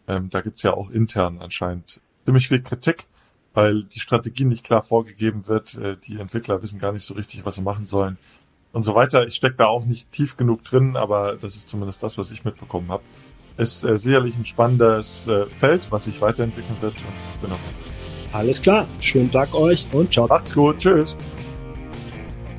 Ähm, 0.08 0.30
da 0.30 0.42
gibt's 0.42 0.64
ja 0.64 0.74
auch 0.74 0.90
intern 0.90 1.40
anscheinend 1.42 2.00
ziemlich 2.26 2.48
viel 2.48 2.62
Kritik, 2.62 3.08
weil 3.54 3.84
die 3.84 4.00
Strategie 4.00 4.46
nicht 4.46 4.66
klar 4.66 4.82
vorgegeben 4.82 5.48
wird. 5.48 5.76
Äh, 5.76 5.98
die 5.98 6.20
Entwickler 6.20 6.62
wissen 6.62 6.80
gar 6.80 6.94
nicht 6.94 7.04
so 7.04 7.14
richtig, 7.14 7.46
was 7.46 7.56
sie 7.56 7.62
machen 7.62 7.86
sollen 7.86 8.18
und 8.72 8.84
so 8.84 8.96
weiter. 8.96 9.28
Ich 9.28 9.36
stecke 9.36 9.56
da 9.58 9.66
auch 9.66 9.86
nicht 9.86 10.12
tief 10.12 10.38
genug 10.38 10.64
drin, 10.64 10.96
aber 10.96 11.36
das 11.36 11.56
ist 11.56 11.68
zumindest 11.68 12.04
das, 12.04 12.18
was 12.18 12.32
ich 12.32 12.46
mitbekommen 12.46 12.90
habe. 12.90 13.04
Ist 13.58 13.84
äh, 13.84 13.98
sicherlich 13.98 14.38
ein 14.38 14.46
spannendes 14.46 15.28
äh, 15.28 15.46
Feld, 15.48 15.92
was 15.92 16.06
sich 16.06 16.22
weiterentwickeln 16.22 16.80
wird. 16.80 16.94
Und 16.94 17.42
genau. 17.42 17.60
Alles 18.34 18.62
klar. 18.62 18.86
Schönen 19.00 19.32
Tag 19.32 19.54
euch 19.56 19.88
und 19.92 20.14
ciao. 20.14 20.28
Macht's 20.28 20.54
gut. 20.54 20.78
Tschüss. 20.78 21.16